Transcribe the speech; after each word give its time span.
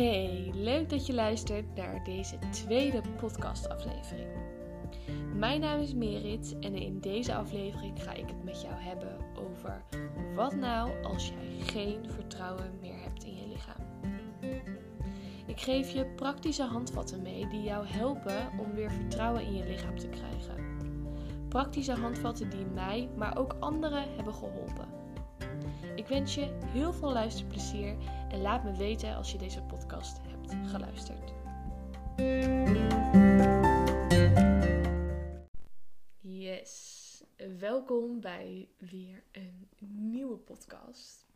Hey, 0.00 0.50
leuk 0.54 0.90
dat 0.90 1.06
je 1.06 1.14
luistert 1.14 1.74
naar 1.74 2.04
deze 2.04 2.38
tweede 2.50 3.00
podcastaflevering. 3.16 4.28
Mijn 5.34 5.60
naam 5.60 5.80
is 5.80 5.94
Merit 5.94 6.56
en 6.60 6.74
in 6.74 7.00
deze 7.00 7.34
aflevering 7.34 8.02
ga 8.02 8.12
ik 8.12 8.26
het 8.26 8.44
met 8.44 8.62
jou 8.62 8.74
hebben 8.74 9.16
over 9.34 9.84
wat 10.34 10.54
nou 10.54 11.02
als 11.02 11.28
jij 11.28 11.66
geen 11.66 12.10
vertrouwen 12.10 12.78
meer 12.80 13.02
hebt 13.02 13.24
in 13.24 13.36
je 13.36 13.48
lichaam. 13.48 13.84
Ik 15.46 15.60
geef 15.60 15.90
je 15.90 16.06
praktische 16.06 16.64
handvatten 16.64 17.22
mee 17.22 17.46
die 17.46 17.62
jou 17.62 17.86
helpen 17.86 18.48
om 18.58 18.74
weer 18.74 18.90
vertrouwen 18.90 19.42
in 19.42 19.54
je 19.54 19.64
lichaam 19.64 19.98
te 19.98 20.08
krijgen. 20.08 20.78
Praktische 21.48 21.94
handvatten 21.94 22.50
die 22.50 22.66
mij, 22.74 23.08
maar 23.16 23.38
ook 23.38 23.56
anderen 23.58 24.14
hebben 24.16 24.34
geholpen. 24.34 24.88
Ik 25.94 26.06
wens 26.06 26.34
je 26.34 26.48
heel 26.72 26.92
veel 26.92 27.12
luisterplezier 27.12 27.96
en 28.30 28.40
laat 28.40 28.64
me 28.64 28.72
weten 28.72 29.14
als 29.14 29.32
je 29.32 29.38
deze 29.38 29.62
podcast 29.62 30.18
hebt 30.22 30.70
geluisterd. 30.70 31.32
Yes, 36.20 37.22
welkom 37.58 38.20
bij 38.20 38.68
weer 38.78 39.22
een 39.32 39.68
nieuwe 39.88 40.36
podcast. 40.36 41.26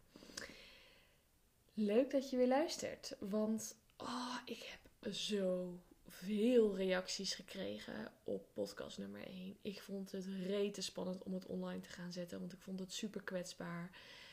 Leuk 1.75 2.11
dat 2.11 2.31
je 2.31 2.37
weer 2.37 2.49
luistert, 2.49 3.17
want 3.19 3.77
oh, 3.97 4.37
ik 4.45 4.63
heb 4.63 5.13
zo 5.13 5.79
veel 6.09 6.77
reacties 6.77 7.35
gekregen 7.35 8.13
op 8.25 8.47
podcast 8.53 8.99
nummer 8.99 9.27
1. 9.27 9.57
Ik 9.63 9.83
vond 9.83 10.13
het 10.13 10.27
rete 10.47 10.83
spannend 10.83 11.23
om 11.23 11.35
het 11.35 11.47
online 11.47 11.81
te 11.81 11.89
gaan 11.89 12.13
zetten, 12.13 12.39
want 12.39 12.53
ik 12.53 12.61
vond 12.61 12.81
het 12.81 12.93
super 12.93 13.23
kwetsbaar. 13.23 13.91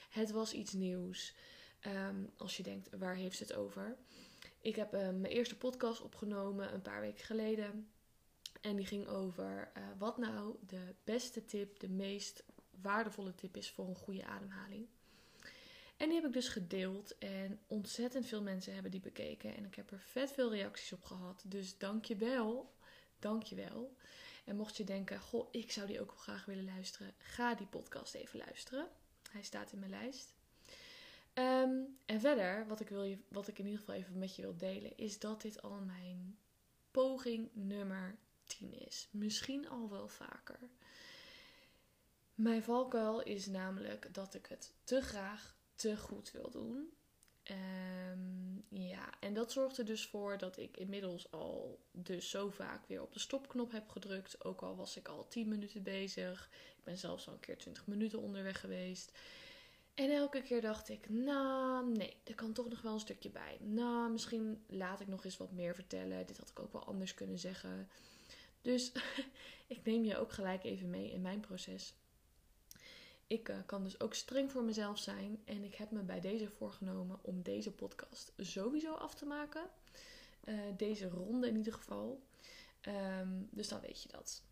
Het 0.10 0.32
was 0.32 0.54
iets 0.54 0.74
nieuws. 0.74 1.34
Ehm, 1.82 2.24
als 2.38 2.58
je 2.58 2.64
denkt, 2.64 2.90
waar 2.98 3.16
heeft 3.16 3.38
ze 3.38 3.44
het 3.44 3.54
over? 3.54 3.98
Ik 4.62 4.76
heb 4.76 4.94
uh, 4.94 5.00
mijn 5.00 5.26
eerste 5.26 5.58
podcast 5.58 6.02
opgenomen 6.02 6.74
een 6.74 6.82
paar 6.82 7.02
weken 7.02 7.26
geleden. 7.26 7.92
En 8.62 8.76
die 8.76 8.86
ging 8.86 9.08
over 9.08 9.72
uh, 9.78 9.84
wat 9.98 10.18
nou 10.18 10.56
de 10.68 10.96
beste 11.04 11.46
tip, 11.46 11.80
de 11.80 11.90
meest 11.90 12.44
waardevolle 12.82 13.36
tip 13.36 13.58
is 13.58 13.72
voor 13.72 13.88
een 13.88 13.96
goede 13.96 14.26
ademhaling. 14.26 14.88
En 15.98 16.08
die 16.08 16.18
heb 16.18 16.26
ik 16.26 16.34
dus 16.34 16.48
gedeeld 16.48 17.18
en 17.18 17.60
ontzettend 17.68 18.26
veel 18.26 18.42
mensen 18.42 18.74
hebben 18.74 18.92
die 18.92 19.00
bekeken. 19.00 19.56
En 19.56 19.66
ik 19.66 19.76
heb 19.76 19.92
er 19.92 20.00
vet 20.00 20.32
veel 20.32 20.52
reacties 20.52 20.94
op 20.94 21.04
gehad. 21.04 21.44
Dus 21.46 21.78
dank 21.78 22.06
je 22.06 22.16
wel. 22.16 22.74
Dank 23.20 23.44
je 23.44 23.56
wel. 23.56 23.96
En 24.46 24.56
mocht 24.56 24.78
je 24.78 24.84
denken, 24.84 25.20
goh, 25.20 25.48
ik 25.52 25.72
zou 25.72 25.88
die 25.88 26.02
ook 26.02 26.10
wel 26.10 26.18
graag 26.18 26.46
willen 26.46 26.66
luisteren. 26.66 27.14
Ga 27.18 27.56
die 27.56 27.68
podcast 27.68 28.14
even 28.14 28.40
luisteren. 28.40 28.88
Hij 29.32 29.44
staat 29.44 29.72
in 29.72 29.80
mijn 29.80 29.92
lijst. 29.92 30.34
Ehm, 31.34 31.80
en 32.06 32.20
verder, 32.20 32.68
wat 32.68 32.80
ik, 32.80 32.90
wil 32.90 33.18
wat 33.28 33.48
ik 33.48 33.60
in 33.60 33.66
ieder 33.66 33.80
geval 33.80 33.96
even 33.96 34.18
met 34.18 34.36
je 34.36 34.42
wil 34.42 34.58
delen, 34.58 34.98
is 34.98 35.20
dat 35.20 35.42
dit 35.42 35.62
al 35.62 35.80
mijn 35.80 36.38
poging 36.92 37.50
nummer 37.54 38.18
10 38.46 38.74
is. 38.88 39.08
Misschien 39.12 39.70
al 39.70 39.90
wel 39.90 40.08
vaker. 40.08 40.60
Mijn 42.36 42.64
valkuil 42.64 43.22
is 43.22 43.46
namelijk 43.46 44.14
dat 44.14 44.34
ik 44.34 44.46
het 44.46 44.74
te 44.84 45.02
graag 45.02 45.56
te 45.76 45.98
goed 45.98 46.32
wil 46.32 46.50
doen. 46.50 46.94
Um, 47.52 48.66
ja, 48.70 49.10
en 49.20 49.34
dat 49.34 49.52
zorgt 49.52 49.78
er 49.78 49.86
dus 49.86 50.06
voor 50.06 50.38
dat 50.38 50.58
ik 50.58 50.78
inmiddels 50.78 51.32
al 51.32 51.80
dus 51.92 52.30
zo 52.30 52.50
vaak 52.50 52.86
weer 52.88 53.02
op 53.02 53.14
de 53.14 53.20
stopknop 53.20 53.72
heb 53.72 53.90
gedrukt. 53.90 54.46
Ook 54.46 54.62
al 54.62 54.76
was 54.76 54.98
ik 54.98 55.08
al 55.08 55.28
10 55.28 55.48
minuten 55.48 55.84
bezig. 55.84 56.50
Ik 56.78 56.84
ben 56.84 56.98
zelfs 56.98 57.28
al 57.28 57.34
een 57.34 57.40
keer 57.40 57.58
20 57.58 57.88
minuten 57.88 58.20
onderweg 58.20 58.60
geweest. 58.60 59.12
En 59.94 60.12
elke 60.12 60.42
keer 60.42 60.62
dacht 60.62 60.90
ik, 60.90 61.10
nou 61.10 61.92
nee, 61.92 62.18
er 62.24 62.36
kan 62.36 62.54
toch 62.54 62.70
nog 62.70 62.82
wel 62.82 62.94
een 62.94 63.00
stukje 63.00 63.30
bij. 63.30 63.58
Nou, 63.60 64.12
misschien 64.12 64.64
laat 64.68 65.00
ik 65.00 65.08
nog 65.08 65.26
eens 65.26 65.38
wat 65.38 65.52
meer 65.52 65.76
vertellen. 65.76 66.26
Dit 66.26 66.38
had 66.38 66.50
ik 66.50 66.60
ook 66.60 66.74
wel 66.74 66.86
anders 66.86 67.14
kunnen 67.14 67.40
zeggen. 67.40 67.90
Dus 68.62 68.92
ik 69.68 69.84
neem 69.84 70.04
je 70.04 70.18
ook 70.18 70.32
gelijk 70.32 70.64
even 70.64 70.90
mee 70.90 71.12
in 71.12 71.22
mijn 71.22 71.40
proces. 71.40 71.94
Ik 73.28 73.50
uh, 73.50 73.56
kan 73.66 73.84
dus 73.84 74.00
ook 74.00 74.14
streng 74.14 74.52
voor 74.52 74.64
mezelf 74.64 74.98
zijn. 74.98 75.42
En 75.46 75.64
ik 75.64 75.76
heb 75.76 75.92
me 75.92 76.02
bij 76.02 76.20
deze 76.20 76.50
voorgenomen 76.50 77.20
om 77.22 77.42
deze 77.42 77.72
podcast 77.72 78.34
sowieso 78.38 78.94
af 78.94 79.16
te 79.16 79.26
maken. 79.26 79.64
Uh, 80.46 80.60
deze 80.78 81.10
ronde 81.10 81.48
in 81.48 81.58
ieder 81.58 81.74
geval. 81.74 82.22
Um, 82.88 83.48
dus 83.52 83.68
dan 83.68 83.80
weet 83.80 84.04
je 84.04 84.10
dat. 84.10 84.44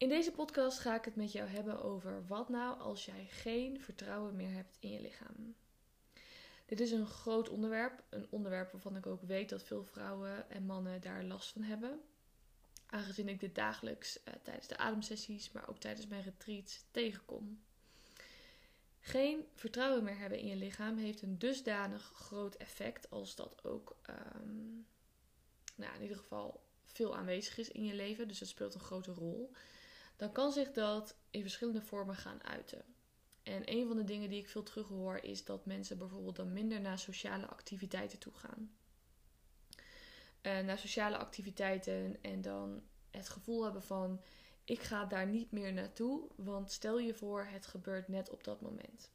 In 0.00 0.08
deze 0.08 0.32
podcast 0.32 0.78
ga 0.78 0.94
ik 0.94 1.04
het 1.04 1.16
met 1.16 1.32
jou 1.32 1.48
hebben 1.48 1.82
over 1.82 2.26
wat 2.26 2.48
nou 2.48 2.78
als 2.78 3.04
jij 3.04 3.26
geen 3.30 3.80
vertrouwen 3.80 4.36
meer 4.36 4.52
hebt 4.52 4.76
in 4.80 4.90
je 4.90 5.00
lichaam. 5.00 5.54
Dit 6.66 6.80
is 6.80 6.90
een 6.90 7.06
groot 7.06 7.48
onderwerp, 7.48 8.02
een 8.08 8.26
onderwerp 8.30 8.72
waarvan 8.72 8.96
ik 8.96 9.06
ook 9.06 9.22
weet 9.22 9.48
dat 9.48 9.62
veel 9.62 9.84
vrouwen 9.84 10.50
en 10.50 10.66
mannen 10.66 11.00
daar 11.00 11.24
last 11.24 11.52
van 11.52 11.62
hebben. 11.62 12.00
Aangezien 12.86 13.28
ik 13.28 13.40
dit 13.40 13.54
dagelijks 13.54 14.18
uh, 14.18 14.34
tijdens 14.42 14.66
de 14.66 14.76
ademsessies, 14.76 15.52
maar 15.52 15.68
ook 15.68 15.78
tijdens 15.78 16.06
mijn 16.06 16.22
retreats 16.22 16.84
tegenkom. 16.90 17.62
Geen 19.00 19.46
vertrouwen 19.54 20.04
meer 20.04 20.18
hebben 20.18 20.38
in 20.38 20.46
je 20.46 20.56
lichaam 20.56 20.96
heeft 20.96 21.22
een 21.22 21.38
dusdanig 21.38 22.02
groot 22.02 22.54
effect 22.54 23.10
als 23.10 23.34
dat 23.34 23.64
ook 23.64 23.96
um, 24.10 24.86
nou, 25.74 25.94
in 25.94 26.02
ieder 26.02 26.16
geval 26.16 26.62
veel 26.84 27.16
aanwezig 27.16 27.58
is 27.58 27.70
in 27.70 27.84
je 27.84 27.94
leven. 27.94 28.28
Dus 28.28 28.40
het 28.40 28.48
speelt 28.48 28.74
een 28.74 28.80
grote 28.80 29.12
rol 29.12 29.52
dan 30.20 30.32
kan 30.32 30.52
zich 30.52 30.72
dat 30.72 31.16
in 31.30 31.40
verschillende 31.40 31.82
vormen 31.82 32.16
gaan 32.16 32.44
uiten. 32.44 32.84
En 33.42 33.62
een 33.64 33.86
van 33.86 33.96
de 33.96 34.04
dingen 34.04 34.28
die 34.28 34.38
ik 34.38 34.48
veel 34.48 34.62
terug 34.62 34.88
hoor 34.88 35.16
is 35.16 35.44
dat 35.44 35.66
mensen 35.66 35.98
bijvoorbeeld 35.98 36.36
dan 36.36 36.52
minder 36.52 36.80
naar 36.80 36.98
sociale 36.98 37.46
activiteiten 37.46 38.18
toe 38.18 38.32
gaan. 38.34 38.74
Uh, 40.42 40.60
naar 40.60 40.78
sociale 40.78 41.16
activiteiten 41.16 42.22
en 42.22 42.40
dan 42.40 42.82
het 43.10 43.28
gevoel 43.28 43.64
hebben 43.64 43.82
van 43.82 44.20
ik 44.64 44.80
ga 44.80 45.04
daar 45.04 45.26
niet 45.26 45.50
meer 45.50 45.72
naartoe, 45.72 46.28
want 46.36 46.72
stel 46.72 46.98
je 46.98 47.14
voor 47.14 47.44
het 47.44 47.66
gebeurt 47.66 48.08
net 48.08 48.30
op 48.30 48.44
dat 48.44 48.60
moment. 48.60 49.10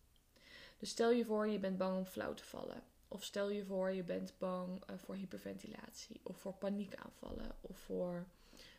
Dus 0.78 0.90
stel 0.90 1.12
je 1.12 1.26
voor 1.26 1.48
je 1.48 1.60
bent 1.60 1.78
bang 1.78 1.98
om 1.98 2.06
flauw 2.06 2.34
te 2.34 2.44
vallen. 2.44 2.84
Of 3.08 3.24
stel 3.24 3.50
je 3.50 3.66
voor 3.66 3.92
je 3.92 4.04
bent 4.04 4.34
bang 4.38 4.90
uh, 4.90 4.96
voor 4.98 5.16
hyperventilatie 5.16 6.22
of 6.24 6.38
voor 6.38 6.54
paniekaanvallen 6.54 7.56
of 7.62 7.78
voor 7.78 8.28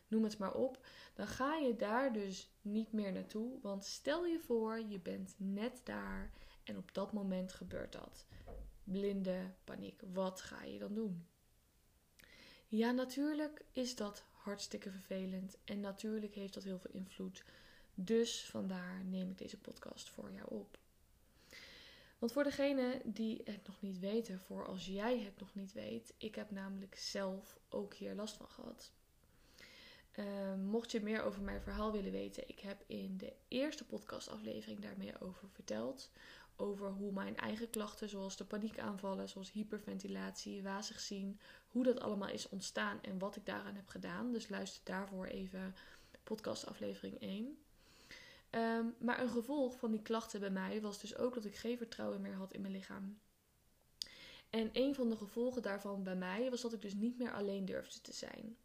noem 0.08 0.24
het 0.24 0.38
maar 0.38 0.54
op, 0.54 0.86
dan 1.14 1.26
ga 1.26 1.54
je 1.54 1.76
daar 1.76 2.12
dus 2.12 2.50
niet 2.62 2.92
meer 2.92 3.12
naartoe. 3.12 3.58
Want 3.62 3.84
stel 3.84 4.26
je 4.26 4.38
voor, 4.38 4.80
je 4.80 4.98
bent 4.98 5.34
net 5.36 5.80
daar 5.84 6.32
en 6.64 6.76
op 6.76 6.94
dat 6.94 7.12
moment 7.12 7.52
gebeurt 7.52 7.92
dat. 7.92 8.26
Blinde 8.84 9.50
paniek. 9.64 10.02
Wat 10.12 10.40
ga 10.40 10.62
je 10.62 10.78
dan 10.78 10.94
doen? 10.94 11.26
Ja, 12.68 12.90
natuurlijk 12.90 13.64
is 13.72 13.96
dat 13.96 14.24
hartstikke 14.32 14.90
vervelend 14.90 15.56
en 15.64 15.80
natuurlijk 15.80 16.34
heeft 16.34 16.54
dat 16.54 16.64
heel 16.64 16.78
veel 16.78 16.90
invloed. 16.94 17.44
Dus 17.94 18.44
vandaar 18.44 19.04
neem 19.04 19.30
ik 19.30 19.38
deze 19.38 19.58
podcast 19.58 20.08
voor 20.10 20.32
jou 20.32 20.48
op. 20.48 20.78
Want 22.18 22.32
voor 22.32 22.44
degene 22.44 23.00
die 23.04 23.40
het 23.44 23.66
nog 23.66 23.80
niet 23.80 23.98
weten, 23.98 24.38
voor 24.38 24.66
als 24.66 24.86
jij 24.86 25.18
het 25.18 25.40
nog 25.40 25.54
niet 25.54 25.72
weet, 25.72 26.14
ik 26.16 26.34
heb 26.34 26.50
namelijk 26.50 26.94
zelf 26.94 27.58
ook 27.68 27.94
hier 27.94 28.14
last 28.14 28.36
van 28.36 28.48
gehad. 28.48 28.92
Uh, 30.18 30.54
mocht 30.54 30.90
je 30.90 31.00
meer 31.00 31.22
over 31.22 31.42
mijn 31.42 31.60
verhaal 31.60 31.92
willen 31.92 32.12
weten, 32.12 32.48
ik 32.48 32.60
heb 32.60 32.84
in 32.86 33.16
de 33.16 33.32
eerste 33.48 33.84
podcastaflevering 33.84 34.80
daar 34.80 34.96
meer 34.96 35.16
over 35.20 35.48
verteld. 35.48 36.10
Over 36.56 36.90
hoe 36.90 37.12
mijn 37.12 37.36
eigen 37.36 37.70
klachten, 37.70 38.08
zoals 38.08 38.36
de 38.36 38.44
paniekaanvallen, 38.44 39.28
zoals 39.28 39.52
hyperventilatie, 39.52 40.62
wazig 40.62 41.00
zien, 41.00 41.40
hoe 41.68 41.84
dat 41.84 42.00
allemaal 42.00 42.28
is 42.28 42.48
ontstaan 42.48 43.02
en 43.02 43.18
wat 43.18 43.36
ik 43.36 43.46
daaraan 43.46 43.74
heb 43.74 43.88
gedaan. 43.88 44.32
Dus 44.32 44.48
luister 44.48 44.80
daarvoor 44.84 45.26
even 45.26 45.74
podcastaflevering 46.22 47.20
1. 47.20 47.44
Um, 47.44 47.56
ehm, 48.50 48.84
maar 48.98 49.20
een 49.20 49.30
gevolg 49.30 49.78
van 49.78 49.90
die 49.90 50.02
klachten 50.02 50.40
bij 50.40 50.50
mij 50.50 50.80
was 50.80 51.00
dus 51.00 51.16
ook 51.16 51.34
dat 51.34 51.44
ik 51.44 51.56
geen 51.56 51.76
vertrouwen 51.76 52.20
meer 52.20 52.34
had 52.34 52.52
in 52.52 52.60
mijn 52.60 52.72
lichaam. 52.72 53.18
En 54.50 54.70
een 54.72 54.94
van 54.94 55.08
de 55.08 55.16
gevolgen 55.16 55.62
daarvan 55.62 56.02
bij 56.02 56.16
mij 56.16 56.50
was 56.50 56.60
dat 56.60 56.72
ik 56.72 56.82
dus 56.82 56.94
niet 56.94 57.18
meer 57.18 57.32
alleen 57.32 57.64
durfde 57.64 58.00
te 58.00 58.12
zijn. 58.12 58.56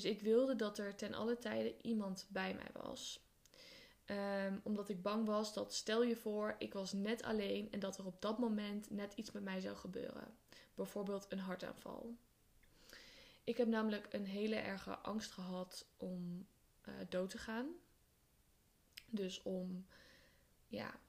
Dus 0.00 0.10
ik 0.10 0.20
wilde 0.20 0.56
dat 0.56 0.78
er 0.78 0.94
ten 0.94 1.14
alle 1.14 1.38
tijde 1.38 1.74
iemand 1.82 2.26
bij 2.28 2.54
mij 2.54 2.70
was. 2.72 3.24
Ehm, 4.04 4.58
omdat 4.62 4.88
ik 4.88 5.02
bang 5.02 5.26
was 5.26 5.54
dat, 5.54 5.74
stel 5.74 6.02
je 6.02 6.16
voor, 6.16 6.54
ik 6.58 6.72
was 6.72 6.92
net 6.92 7.22
alleen 7.22 7.72
en 7.72 7.80
dat 7.80 7.98
er 7.98 8.06
op 8.06 8.20
dat 8.20 8.38
moment 8.38 8.90
net 8.90 9.12
iets 9.14 9.30
met 9.30 9.42
mij 9.42 9.60
zou 9.60 9.76
gebeuren. 9.76 10.34
Bijvoorbeeld 10.74 11.26
een 11.28 11.38
hartaanval. 11.38 12.16
Ik 13.44 13.56
heb 13.56 13.68
namelijk 13.68 14.12
een 14.12 14.26
hele 14.26 14.56
erge 14.56 14.98
angst 14.98 15.30
gehad 15.30 15.86
om 15.96 16.46
uh, 16.88 16.94
dood 17.08 17.30
te 17.30 17.38
gaan. 17.38 17.68
Dus 19.06 19.42
om 19.42 19.86
ja, 20.66 21.00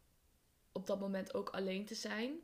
op 0.72 0.88
dat 0.88 1.00
moment 1.00 1.34
ook 1.34 1.50
alleen 1.50 1.86
te 1.86 1.96
zijn. 1.96 2.40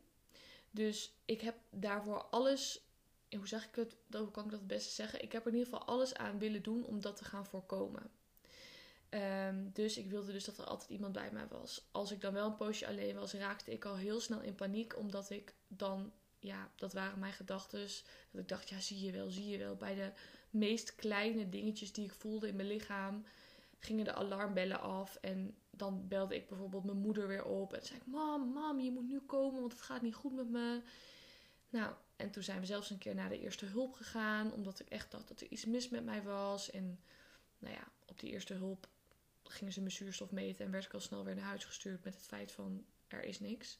Dus 0.71 1.13
ik 1.25 1.41
heb 1.41 1.55
daarvoor 1.69 2.23
alles 2.23 2.86
hoe 3.29 3.47
zeg 3.47 3.67
ik 3.67 3.75
het, 3.75 3.95
hoe 4.11 4.31
kan 4.31 4.43
ik 4.43 4.51
dat 4.51 4.59
het 4.59 4.67
beste 4.67 4.93
zeggen? 4.93 5.23
Ik 5.23 5.31
heb 5.31 5.45
er 5.45 5.51
in 5.51 5.57
ieder 5.57 5.73
geval 5.73 5.87
alles 5.87 6.15
aan 6.15 6.39
willen 6.39 6.63
doen 6.63 6.85
om 6.85 7.01
dat 7.01 7.15
te 7.15 7.25
gaan 7.25 7.45
voorkomen. 7.45 8.11
Um, 9.09 9.69
dus 9.73 9.97
ik 9.97 10.09
wilde 10.09 10.31
dus 10.31 10.45
dat 10.45 10.57
er 10.57 10.65
altijd 10.65 10.89
iemand 10.89 11.13
bij 11.13 11.31
mij 11.31 11.47
was. 11.47 11.87
Als 11.91 12.11
ik 12.11 12.21
dan 12.21 12.33
wel 12.33 12.45
een 12.45 12.55
poosje 12.55 12.87
alleen 12.87 13.15
was, 13.15 13.33
raakte 13.33 13.71
ik 13.71 13.85
al 13.85 13.95
heel 13.95 14.19
snel 14.19 14.41
in 14.41 14.55
paniek, 14.55 14.97
omdat 14.97 15.29
ik 15.29 15.53
dan 15.67 16.11
ja, 16.39 16.71
dat 16.75 16.93
waren 16.93 17.19
mijn 17.19 17.33
gedachten. 17.33 17.79
Dat 18.31 18.41
ik 18.41 18.47
dacht, 18.47 18.69
ja, 18.69 18.79
zie 18.79 19.05
je 19.05 19.11
wel, 19.11 19.29
zie 19.29 19.47
je 19.47 19.57
wel. 19.57 19.75
Bij 19.75 19.95
de 19.95 20.11
meest 20.49 20.95
kleine 20.95 21.49
dingetjes 21.49 21.93
die 21.93 22.05
ik 22.05 22.13
voelde 22.13 22.47
in 22.47 22.55
mijn 22.55 22.67
lichaam, 22.67 23.25
gingen 23.79 24.05
de 24.05 24.13
alarmbellen 24.13 24.81
af. 24.81 25.15
En 25.15 25.57
dan 25.69 26.07
belde 26.07 26.35
ik 26.35 26.47
bijvoorbeeld 26.47 26.83
mijn 26.83 26.97
moeder 26.97 27.27
weer 27.27 27.45
op. 27.45 27.73
En 27.73 27.85
zei 27.85 27.99
ik, 27.99 28.05
mam, 28.05 28.51
mam, 28.53 28.79
je 28.79 28.91
moet 28.91 29.07
nu 29.07 29.19
komen, 29.19 29.59
want 29.59 29.71
het 29.71 29.81
gaat 29.81 30.01
niet 30.01 30.15
goed 30.15 30.33
met 30.33 30.49
me. 30.49 30.81
Nou, 31.69 31.93
en 32.17 32.31
toen 32.31 32.43
zijn 32.43 32.59
we 32.59 32.65
zelfs 32.65 32.89
een 32.89 32.97
keer 32.97 33.15
naar 33.15 33.29
de 33.29 33.39
eerste 33.39 33.65
hulp 33.65 33.93
gegaan. 33.93 34.53
Omdat 34.53 34.79
ik 34.79 34.89
echt 34.89 35.11
dacht 35.11 35.27
dat 35.27 35.41
er 35.41 35.47
iets 35.47 35.65
mis 35.65 35.89
met 35.89 36.05
mij 36.05 36.23
was. 36.23 36.71
En 36.71 36.99
nou 37.59 37.73
ja, 37.73 37.87
op 38.05 38.19
die 38.19 38.31
eerste 38.31 38.53
hulp 38.53 38.87
gingen 39.43 39.73
ze 39.73 39.79
mijn 39.79 39.91
zuurstof 39.91 40.31
meten. 40.31 40.65
En 40.65 40.71
werd 40.71 40.85
ik 40.85 40.93
al 40.93 40.99
snel 40.99 41.23
weer 41.23 41.35
naar 41.35 41.43
huis 41.43 41.65
gestuurd 41.65 42.03
met 42.03 42.15
het 42.15 42.25
feit 42.25 42.51
van 42.51 42.85
er 43.07 43.23
is 43.23 43.39
niks. 43.39 43.79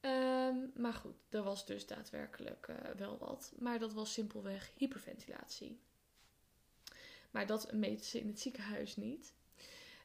Ehm, 0.00 0.56
maar 0.74 0.94
goed, 0.94 1.16
er 1.28 1.42
was 1.42 1.66
dus 1.66 1.86
daadwerkelijk 1.86 2.66
uh, 2.68 2.76
wel 2.96 3.18
wat. 3.18 3.52
Maar 3.58 3.78
dat 3.78 3.92
was 3.92 4.12
simpelweg 4.12 4.70
hyperventilatie. 4.76 5.80
Maar 7.30 7.46
dat 7.46 7.72
meten 7.72 8.06
ze 8.06 8.20
in 8.20 8.26
het 8.26 8.40
ziekenhuis 8.40 8.96
niet. 8.96 9.34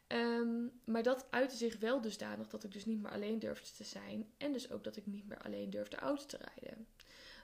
Um, 0.07 0.71
maar 0.85 1.03
dat 1.03 1.25
uitte 1.29 1.55
zich 1.55 1.77
wel 1.77 2.01
dusdanig 2.01 2.47
dat 2.47 2.63
ik 2.63 2.71
dus 2.71 2.85
niet 2.85 3.01
meer 3.01 3.11
alleen 3.11 3.39
durfde 3.39 3.71
te 3.71 3.83
zijn. 3.83 4.31
En 4.37 4.51
dus 4.51 4.71
ook 4.71 4.83
dat 4.83 4.95
ik 4.95 5.05
niet 5.05 5.27
meer 5.27 5.41
alleen 5.41 5.69
durfde 5.69 5.97
auto 5.97 6.25
te 6.25 6.37
rijden. 6.37 6.87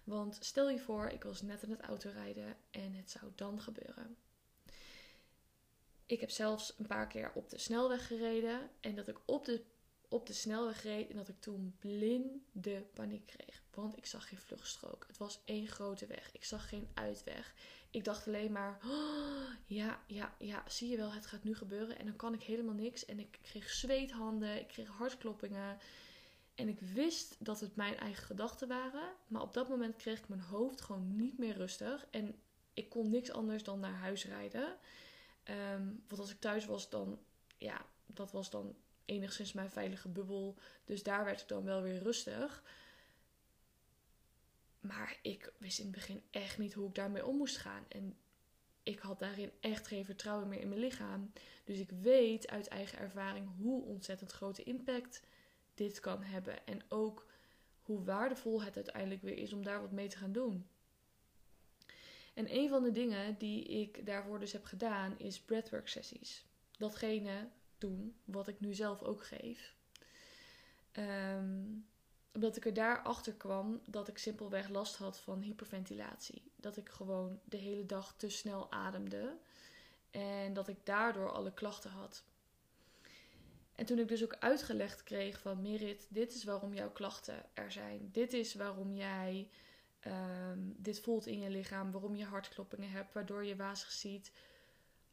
Want 0.04 0.38
stel 0.40 0.70
je 0.70 0.80
voor, 0.80 1.08
ik 1.08 1.24
was 1.24 1.42
net 1.42 1.64
aan 1.64 1.70
het 1.70 1.82
autorijden 1.82 2.56
en 2.72 2.94
het 2.94 3.12
zou 3.12 3.32
dan 3.36 3.62
gebeuren. 3.62 4.16
Ik 6.06 6.20
heb 6.20 6.30
zelfs 6.30 6.74
een 6.78 6.88
paar 6.88 7.08
keer 7.08 7.32
op 7.34 7.50
de 7.50 7.58
snelweg 7.58 8.08
gereden. 8.08 8.70
En 8.80 8.96
dat 8.96 9.08
ik 9.08 9.18
op 9.26 9.46
de, 9.46 9.64
op 10.08 10.28
de 10.28 10.34
snelweg 10.34 10.84
reed 10.84 11.10
en 11.10 11.16
dat 11.16 11.28
ik 11.28 11.40
toen 11.40 11.76
blinde 11.80 12.86
paniek 12.94 13.26
kreeg. 13.26 13.64
Want 13.74 13.98
ik 13.98 14.06
zag 14.06 14.28
geen 14.28 14.40
vluchtstrook. 14.40 15.06
Het 15.08 15.18
was 15.18 15.42
één 15.46 15.68
grote 15.68 16.06
weg. 16.08 16.32
Ik 16.32 16.44
zag 16.44 16.70
geen 16.70 16.88
uitweg. 16.94 17.54
Ik 17.92 18.04
dacht 18.04 18.28
alleen 18.28 18.52
maar, 18.52 18.80
oh, 18.86 19.50
ja, 19.66 20.00
ja, 20.08 20.36
ja, 20.40 20.64
zie 20.68 20.90
je 20.90 20.98
wel, 20.98 21.14
het 21.14 21.26
gaat 21.26 21.44
nu 21.44 21.56
gebeuren. 21.56 22.00
En 22.00 22.06
dan 22.06 22.16
kan 22.16 22.34
ik 22.34 22.44
helemaal 22.44 22.74
niks. 22.74 23.06
En 23.06 23.20
ik 23.20 23.40
kreeg 23.42 23.70
zweethanden, 23.70 24.60
ik 24.60 24.68
kreeg 24.68 24.88
hartkloppingen. 24.88 25.78
En 26.56 26.68
ik 26.68 26.80
wist 26.80 27.36
dat 27.40 27.60
het 27.60 27.76
mijn 27.76 27.98
eigen 27.98 28.24
gedachten 28.24 28.68
waren. 28.68 29.14
Maar 29.28 29.42
op 29.42 29.54
dat 29.54 29.70
moment 29.70 29.96
kreeg 29.96 30.20
ik 30.20 30.30
mijn 30.30 30.42
hoofd 30.42 30.82
gewoon 30.82 31.16
niet 31.16 31.38
meer 31.38 31.56
rustig. 31.58 32.06
En 32.10 32.36
ik 32.74 32.90
kon 32.90 33.10
niks 33.10 33.32
anders 33.32 33.64
dan 33.64 33.80
naar 33.80 33.96
huis 33.96 34.26
rijden. 34.26 34.78
Um, 35.74 36.04
want 36.08 36.22
als 36.22 36.32
ik 36.32 36.40
thuis 36.40 36.66
was, 36.66 36.90
dan, 36.90 37.20
ja, 37.58 37.86
dat 38.06 38.32
was 38.32 38.50
dan 38.50 38.76
enigszins 39.06 39.54
mijn 39.54 39.70
veilige 39.70 40.08
bubbel. 40.08 40.56
Dus 40.86 41.04
daar 41.04 41.26
werd 41.26 41.42
ik 41.42 41.48
dan 41.48 41.64
wel 41.64 41.82
weer 41.82 42.04
rustig. 42.04 42.64
Maar 44.82 45.18
ik 45.22 45.54
wist 45.58 45.80
in 45.80 45.86
het 45.86 45.94
begin 45.94 46.24
echt 46.32 46.58
niet 46.58 46.74
hoe 46.74 46.88
ik 46.88 46.96
daarmee 46.96 47.26
om 47.26 47.38
moest 47.38 47.58
gaan. 47.58 47.86
En 47.90 48.18
ik 48.84 49.00
had 49.00 49.20
daarin 49.20 49.52
echt 49.60 49.88
geen 49.88 50.06
vertrouwen 50.06 50.48
meer 50.48 50.60
in 50.60 50.70
mijn 50.70 50.82
lichaam. 50.82 51.32
Dus 51.64 51.80
ik 51.80 51.90
weet 51.90 52.48
uit 52.48 52.68
eigen 52.68 53.00
ervaring 53.00 53.50
hoe 53.58 53.84
ontzettend 53.84 54.32
grote 54.32 54.64
impact 54.64 55.22
dit 55.74 56.00
kan 56.00 56.24
hebben. 56.24 56.66
En 56.66 56.82
ook 56.90 57.28
hoe 57.82 58.04
waardevol 58.04 58.64
het 58.64 58.76
uiteindelijk 58.76 59.22
weer 59.22 59.38
is 59.38 59.54
om 59.54 59.64
daar 59.64 59.82
wat 59.82 59.92
mee 59.92 60.08
te 60.08 60.18
gaan 60.18 60.32
doen. 60.32 60.68
En 62.34 62.56
een 62.56 62.70
van 62.70 62.84
de 62.84 62.92
dingen 62.92 63.38
die 63.38 63.64
ik 63.64 64.06
daarvoor 64.06 64.40
dus 64.40 64.52
heb 64.52 64.66
gedaan 64.66 65.20
is 65.20 65.42
breathwork 65.42 65.88
sessies. 65.88 66.46
Datgene 66.78 67.50
doen 67.78 68.16
wat 68.26 68.48
ik 68.48 68.60
nu 68.60 68.74
zelf 68.74 69.02
ook 69.02 69.26
geef. 69.26 69.76
Um, 70.94 71.88
omdat 72.34 72.56
ik 72.58 72.66
er 72.66 72.74
daarachter 72.74 73.34
kwam 73.34 73.82
dat 73.86 74.08
ik 74.08 74.18
simpelweg 74.18 74.70
last 74.70 74.96
had 74.96 75.20
van 75.20 75.42
hyperventilatie. 75.42 76.52
Dat 76.56 76.78
ik 76.78 76.90
gewoon 76.90 77.40
de 77.44 77.58
hele 77.58 77.86
dag 77.86 78.14
te 78.18 78.30
snel 78.30 78.72
ademde. 78.72 79.38
En 80.12 80.54
dat 80.54 80.68
ik 80.68 80.86
daardoor 80.86 81.32
alle 81.32 81.54
klachten 81.54 81.92
had. 81.92 82.24
En 83.76 83.86
toen 83.86 84.00
ik 84.00 84.08
dus 84.08 84.24
ook 84.24 84.36
uitgelegd 84.40 85.04
kreeg 85.04 85.40
van 85.40 85.62
Merit, 85.62 86.08
dit 86.10 86.34
is 86.34 86.44
waarom 86.44 86.74
jouw 86.74 86.92
klachten 86.92 87.46
er 87.54 87.72
zijn. 87.72 88.10
Dit 88.12 88.34
is 88.34 88.54
waarom 88.56 88.94
jij 88.94 89.50
um, 90.08 90.76
dit 90.78 91.00
voelt 91.00 91.26
in 91.26 91.40
je 91.40 91.50
lichaam. 91.50 91.92
Waarom 91.92 92.16
je 92.16 92.26
hartkloppingen 92.26 92.92
hebt, 92.92 93.14
waardoor 93.14 93.46
je 93.46 93.56
wazig 93.56 93.92
ziet. 93.92 94.32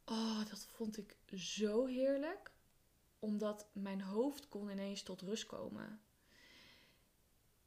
Oh, 0.04 0.38
dat 0.48 0.66
vond 0.66 0.98
ik 0.98 1.16
zo 1.34 1.86
heerlijk. 1.86 2.50
Omdat 3.18 3.66
mijn 3.72 4.00
hoofd 4.00 4.48
kon 4.48 4.70
ineens 4.70 5.02
tot 5.02 5.20
rust 5.20 5.46
komen 5.46 6.00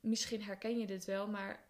misschien 0.01 0.43
herken 0.43 0.79
je 0.79 0.87
dit 0.87 1.05
wel, 1.05 1.27
maar 1.27 1.69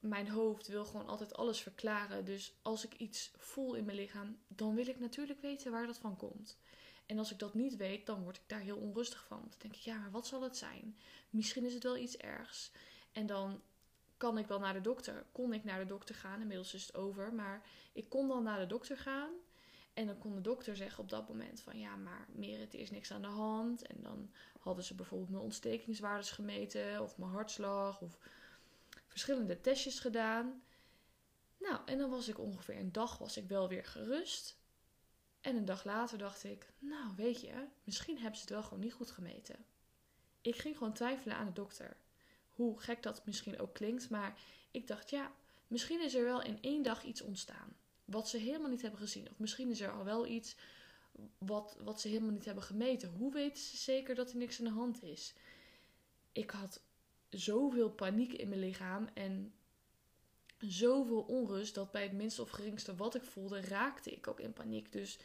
mijn 0.00 0.28
hoofd 0.28 0.66
wil 0.66 0.84
gewoon 0.84 1.08
altijd 1.08 1.34
alles 1.34 1.60
verklaren. 1.60 2.24
Dus 2.24 2.58
als 2.62 2.84
ik 2.84 2.94
iets 2.94 3.32
voel 3.36 3.74
in 3.74 3.84
mijn 3.84 3.96
lichaam, 3.96 4.38
dan 4.48 4.74
wil 4.74 4.86
ik 4.86 4.98
natuurlijk 4.98 5.40
weten 5.40 5.72
waar 5.72 5.86
dat 5.86 5.98
van 5.98 6.16
komt. 6.16 6.58
En 7.06 7.18
als 7.18 7.30
ik 7.30 7.38
dat 7.38 7.54
niet 7.54 7.76
weet, 7.76 8.06
dan 8.06 8.22
word 8.22 8.36
ik 8.36 8.42
daar 8.46 8.60
heel 8.60 8.76
onrustig 8.76 9.24
van. 9.24 9.40
Dan 9.40 9.58
denk 9.58 9.74
ik, 9.74 9.80
ja, 9.80 9.98
maar 9.98 10.10
wat 10.10 10.26
zal 10.26 10.42
het 10.42 10.56
zijn? 10.56 10.98
Misschien 11.30 11.64
is 11.64 11.74
het 11.74 11.82
wel 11.82 11.96
iets 11.96 12.16
ergs. 12.16 12.70
En 13.12 13.26
dan 13.26 13.62
kan 14.16 14.38
ik 14.38 14.46
wel 14.46 14.58
naar 14.58 14.72
de 14.72 14.80
dokter. 14.80 15.26
Kon 15.32 15.52
ik 15.52 15.64
naar 15.64 15.78
de 15.78 15.86
dokter 15.86 16.14
gaan? 16.14 16.40
Inmiddels 16.40 16.74
is 16.74 16.86
het 16.86 16.96
over. 16.96 17.34
Maar 17.34 17.62
ik 17.92 18.08
kon 18.08 18.28
dan 18.28 18.42
naar 18.42 18.58
de 18.58 18.66
dokter 18.66 18.98
gaan. 18.98 19.30
En 19.98 20.06
dan 20.06 20.18
kon 20.18 20.34
de 20.34 20.40
dokter 20.40 20.76
zeggen 20.76 21.02
op 21.02 21.08
dat 21.08 21.28
moment 21.28 21.60
van 21.60 21.78
ja, 21.78 21.96
maar 21.96 22.26
Merit, 22.32 22.74
er 22.74 22.80
is 22.80 22.90
niks 22.90 23.12
aan 23.12 23.22
de 23.22 23.28
hand. 23.28 23.86
En 23.86 24.02
dan 24.02 24.30
hadden 24.58 24.84
ze 24.84 24.94
bijvoorbeeld 24.94 25.30
mijn 25.30 25.42
ontstekingswaardes 25.42 26.30
gemeten 26.30 27.02
of 27.02 27.18
mijn 27.18 27.30
hartslag 27.30 28.00
of 28.00 28.18
verschillende 29.06 29.60
testjes 29.60 30.00
gedaan. 30.00 30.62
Nou, 31.58 31.80
en 31.86 31.98
dan 31.98 32.10
was 32.10 32.28
ik 32.28 32.38
ongeveer 32.38 32.76
een 32.76 32.92
dag 32.92 33.18
was 33.18 33.36
ik 33.36 33.48
wel 33.48 33.68
weer 33.68 33.84
gerust. 33.84 34.58
En 35.40 35.56
een 35.56 35.64
dag 35.64 35.84
later 35.84 36.18
dacht 36.18 36.44
ik, 36.44 36.72
nou 36.78 37.14
weet 37.16 37.40
je, 37.40 37.66
misschien 37.84 38.18
hebben 38.18 38.36
ze 38.36 38.40
het 38.40 38.50
wel 38.50 38.62
gewoon 38.62 38.80
niet 38.80 38.92
goed 38.92 39.10
gemeten. 39.10 39.64
Ik 40.40 40.56
ging 40.56 40.76
gewoon 40.76 40.92
twijfelen 40.92 41.36
aan 41.36 41.46
de 41.46 41.52
dokter. 41.52 41.96
Hoe 42.48 42.80
gek 42.80 43.02
dat 43.02 43.26
misschien 43.26 43.60
ook 43.60 43.74
klinkt, 43.74 44.10
maar 44.10 44.40
ik 44.70 44.86
dacht 44.86 45.10
ja, 45.10 45.32
misschien 45.66 46.02
is 46.02 46.14
er 46.14 46.24
wel 46.24 46.42
in 46.42 46.58
één 46.60 46.82
dag 46.82 47.02
iets 47.02 47.22
ontstaan 47.22 47.76
wat 48.10 48.28
ze 48.28 48.36
helemaal 48.36 48.70
niet 48.70 48.82
hebben 48.82 49.00
gezien. 49.00 49.30
Of 49.30 49.38
misschien 49.38 49.70
is 49.70 49.80
er 49.80 49.90
al 49.90 50.04
wel 50.04 50.26
iets 50.26 50.56
wat, 51.38 51.76
wat 51.80 52.00
ze 52.00 52.08
helemaal 52.08 52.30
niet 52.30 52.44
hebben 52.44 52.64
gemeten. 52.64 53.08
Hoe 53.08 53.32
weten 53.32 53.62
ze 53.62 53.76
zeker 53.76 54.14
dat 54.14 54.30
er 54.30 54.36
niks 54.36 54.58
aan 54.58 54.64
de 54.64 54.70
hand 54.70 55.02
is? 55.02 55.34
Ik 56.32 56.50
had 56.50 56.82
zoveel 57.28 57.90
paniek 57.90 58.32
in 58.32 58.48
mijn 58.48 58.60
lichaam 58.60 59.08
en 59.14 59.52
zoveel 60.58 61.22
onrust 61.22 61.74
dat 61.74 61.90
bij 61.90 62.02
het 62.02 62.12
minste 62.12 62.42
of 62.42 62.50
geringste 62.50 62.96
wat 62.96 63.14
ik 63.14 63.22
voelde, 63.22 63.60
raakte 63.60 64.10
ik 64.10 64.26
ook 64.26 64.40
in 64.40 64.52
paniek. 64.52 64.92
Dus 64.92 65.18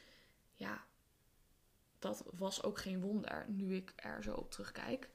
ja, 0.53 0.85
dat 1.99 2.23
was 2.35 2.63
ook 2.63 2.79
geen 2.79 3.01
wonder 3.01 3.45
nu 3.49 3.75
ik 3.75 3.93
er 3.95 4.23
zo 4.23 4.33
op 4.33 4.51
terugkijk. 4.51 5.09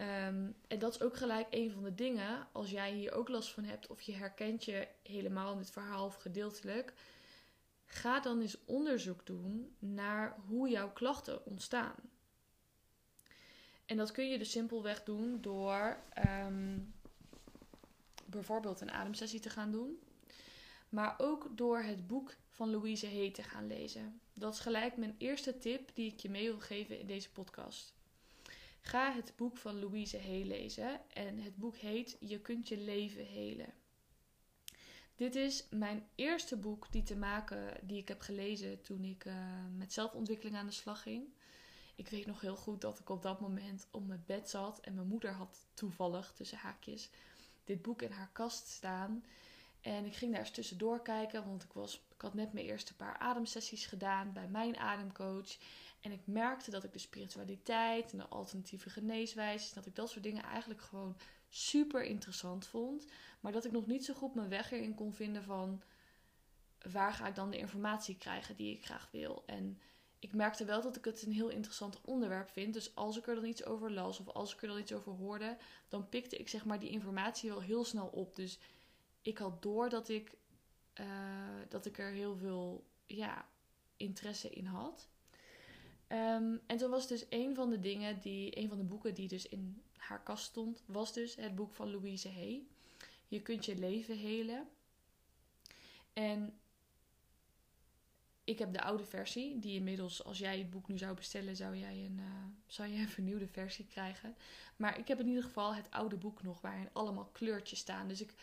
Um, 0.00 0.54
en 0.68 0.78
dat 0.78 0.94
is 0.94 1.02
ook 1.02 1.16
gelijk 1.16 1.46
een 1.50 1.70
van 1.70 1.82
de 1.82 1.94
dingen, 1.94 2.48
als 2.52 2.70
jij 2.70 2.92
hier 2.92 3.12
ook 3.12 3.28
last 3.28 3.52
van 3.52 3.64
hebt 3.64 3.86
of 3.86 4.00
je 4.00 4.12
herkent 4.12 4.64
je 4.64 4.88
helemaal 5.02 5.52
in 5.52 5.58
dit 5.58 5.70
verhaal 5.70 6.04
of 6.04 6.14
gedeeltelijk, 6.14 6.92
ga 7.86 8.20
dan 8.20 8.40
eens 8.40 8.64
onderzoek 8.64 9.26
doen 9.26 9.76
naar 9.78 10.36
hoe 10.46 10.68
jouw 10.68 10.92
klachten 10.92 11.46
ontstaan. 11.46 11.94
En 13.86 13.96
dat 13.96 14.12
kun 14.12 14.28
je 14.28 14.38
dus 14.38 14.50
simpelweg 14.50 15.02
doen 15.02 15.40
door 15.40 15.96
um, 16.46 16.94
bijvoorbeeld 18.26 18.80
een 18.80 18.90
ademsessie 18.90 19.40
te 19.40 19.50
gaan 19.50 19.70
doen, 19.70 19.98
maar 20.88 21.14
ook 21.18 21.48
door 21.50 21.78
het 21.78 22.06
boek 22.06 22.34
van 22.50 22.70
Louise 22.70 23.06
Hay 23.06 23.30
te 23.30 23.42
gaan 23.42 23.66
lezen. 23.66 24.20
Dat 24.34 24.54
is 24.54 24.60
gelijk 24.60 24.96
mijn 24.96 25.14
eerste 25.18 25.58
tip 25.58 25.90
die 25.94 26.12
ik 26.12 26.20
je 26.20 26.30
mee 26.30 26.48
wil 26.48 26.60
geven 26.60 26.98
in 27.00 27.06
deze 27.06 27.30
podcast. 27.30 27.97
Ga 28.80 29.12
het 29.12 29.32
boek 29.36 29.56
van 29.56 29.80
Louise 29.80 30.18
Hay 30.18 30.44
lezen. 30.44 31.00
En 31.12 31.38
het 31.38 31.56
boek 31.56 31.76
heet 31.76 32.16
Je 32.20 32.40
kunt 32.40 32.68
je 32.68 32.78
leven 32.78 33.26
helen. 33.26 33.72
Dit 35.14 35.34
is 35.34 35.66
mijn 35.70 36.08
eerste 36.14 36.56
boek 36.56 36.92
die, 36.92 37.02
te 37.02 37.16
maken, 37.16 37.76
die 37.82 37.98
ik 37.98 38.08
heb 38.08 38.20
gelezen 38.20 38.82
toen 38.82 39.04
ik 39.04 39.24
uh, 39.24 39.34
met 39.76 39.92
zelfontwikkeling 39.92 40.56
aan 40.56 40.66
de 40.66 40.72
slag 40.72 41.02
ging. 41.02 41.24
Ik 41.94 42.08
weet 42.08 42.26
nog 42.26 42.40
heel 42.40 42.56
goed 42.56 42.80
dat 42.80 42.98
ik 42.98 43.08
op 43.08 43.22
dat 43.22 43.40
moment 43.40 43.86
op 43.90 44.06
mijn 44.06 44.22
bed 44.26 44.50
zat 44.50 44.80
en 44.80 44.94
mijn 44.94 45.06
moeder 45.06 45.32
had 45.32 45.66
toevallig 45.74 46.32
tussen 46.32 46.58
haakjes 46.58 47.10
dit 47.68 47.82
boek 47.82 48.02
in 48.02 48.10
haar 48.10 48.30
kast 48.32 48.68
staan. 48.68 49.24
En 49.80 50.04
ik 50.04 50.14
ging 50.14 50.32
daar 50.32 50.40
eens 50.40 50.50
tussendoor 50.50 51.02
kijken, 51.02 51.46
want 51.46 51.62
ik, 51.62 51.72
was, 51.72 52.06
ik 52.14 52.20
had 52.20 52.34
net 52.34 52.52
mijn 52.52 52.66
eerste 52.66 52.94
paar 52.94 53.18
ademsessies 53.18 53.86
gedaan 53.86 54.32
bij 54.32 54.48
mijn 54.48 54.76
ademcoach. 54.76 55.56
En 56.00 56.12
ik 56.12 56.20
merkte 56.24 56.70
dat 56.70 56.84
ik 56.84 56.92
de 56.92 56.98
spiritualiteit 56.98 58.12
en 58.12 58.18
de 58.18 58.28
alternatieve 58.28 58.90
geneeswijzes, 58.90 59.72
dat 59.72 59.86
ik 59.86 59.94
dat 59.94 60.10
soort 60.10 60.22
dingen 60.22 60.42
eigenlijk 60.42 60.80
gewoon 60.80 61.16
super 61.48 62.04
interessant 62.04 62.66
vond. 62.66 63.06
Maar 63.40 63.52
dat 63.52 63.64
ik 63.64 63.72
nog 63.72 63.86
niet 63.86 64.04
zo 64.04 64.14
goed 64.14 64.34
mijn 64.34 64.48
weg 64.48 64.70
erin 64.70 64.94
kon 64.94 65.14
vinden 65.14 65.42
van 65.42 65.82
waar 66.92 67.12
ga 67.12 67.26
ik 67.26 67.34
dan 67.34 67.50
de 67.50 67.58
informatie 67.58 68.16
krijgen 68.16 68.56
die 68.56 68.76
ik 68.76 68.84
graag 68.84 69.08
wil. 69.12 69.42
En 69.46 69.80
ik 70.18 70.34
merkte 70.34 70.64
wel 70.64 70.82
dat 70.82 70.96
ik 70.96 71.04
het 71.04 71.22
een 71.22 71.32
heel 71.32 71.48
interessant 71.48 72.00
onderwerp 72.00 72.50
vind. 72.50 72.74
Dus 72.74 72.94
als 72.94 73.18
ik 73.18 73.26
er 73.26 73.34
dan 73.34 73.44
iets 73.44 73.64
over 73.64 73.90
las 73.90 74.20
of 74.20 74.28
als 74.28 74.54
ik 74.54 74.62
er 74.62 74.68
dan 74.68 74.78
iets 74.78 74.92
over 74.92 75.12
hoorde, 75.12 75.56
dan 75.88 76.08
pikte 76.08 76.36
ik 76.36 76.48
zeg 76.48 76.64
maar 76.64 76.78
die 76.78 76.90
informatie 76.90 77.50
wel 77.50 77.62
heel 77.62 77.84
snel 77.84 78.06
op. 78.06 78.36
Dus 78.36 78.58
ik 79.22 79.38
had 79.38 79.62
door 79.62 79.88
dat 79.88 80.08
ik, 80.08 80.32
eh, 80.92 81.06
dat 81.68 81.86
ik 81.86 81.98
er 81.98 82.10
heel 82.10 82.36
veel 82.36 82.84
ja, 83.06 83.48
interesse 83.96 84.50
in 84.50 84.66
had. 84.66 85.08
Ehm, 86.08 86.56
en 86.66 86.76
toen 86.76 86.90
was 86.90 87.08
dus 87.08 87.24
een 87.28 87.54
van 87.54 87.70
de 87.70 87.80
dingen 87.80 88.20
die, 88.20 88.58
een 88.58 88.68
van 88.68 88.78
de 88.78 88.84
boeken 88.84 89.14
die 89.14 89.28
dus 89.28 89.48
in 89.48 89.82
haar 89.96 90.22
kast 90.22 90.44
stond, 90.44 90.82
was 90.86 91.12
dus 91.12 91.36
het 91.36 91.54
boek 91.54 91.74
van 91.74 91.90
Louise 91.90 92.28
Hay. 92.28 92.62
Je 93.28 93.42
kunt 93.42 93.64
je 93.64 93.78
leven 93.78 94.16
helen. 94.16 94.68
En 96.12 96.58
ik 98.44 98.58
heb 98.58 98.72
de 98.72 98.82
oude 98.82 99.04
versie, 99.04 99.58
die 99.58 99.74
inmiddels, 99.74 100.24
als 100.24 100.38
jij 100.38 100.58
het 100.58 100.70
boek 100.70 100.88
nu 100.88 100.98
zou 100.98 101.14
bestellen, 101.14 101.56
zou 101.56 101.76
jij 101.76 102.04
een, 102.04 102.18
uh, 102.18 102.44
zou 102.66 102.88
jij 102.88 103.00
een 103.00 103.08
vernieuwde 103.08 103.46
versie 103.46 103.86
krijgen. 103.86 104.36
Maar 104.76 104.98
ik 104.98 105.08
heb 105.08 105.20
in 105.20 105.26
ieder 105.26 105.42
geval 105.42 105.74
het 105.74 105.90
oude 105.90 106.16
boek 106.16 106.42
nog, 106.42 106.60
waarin 106.60 106.88
allemaal 106.92 107.28
kleurtjes 107.32 107.78
staan. 107.78 108.08
Dus 108.08 108.20
ik 108.20 108.34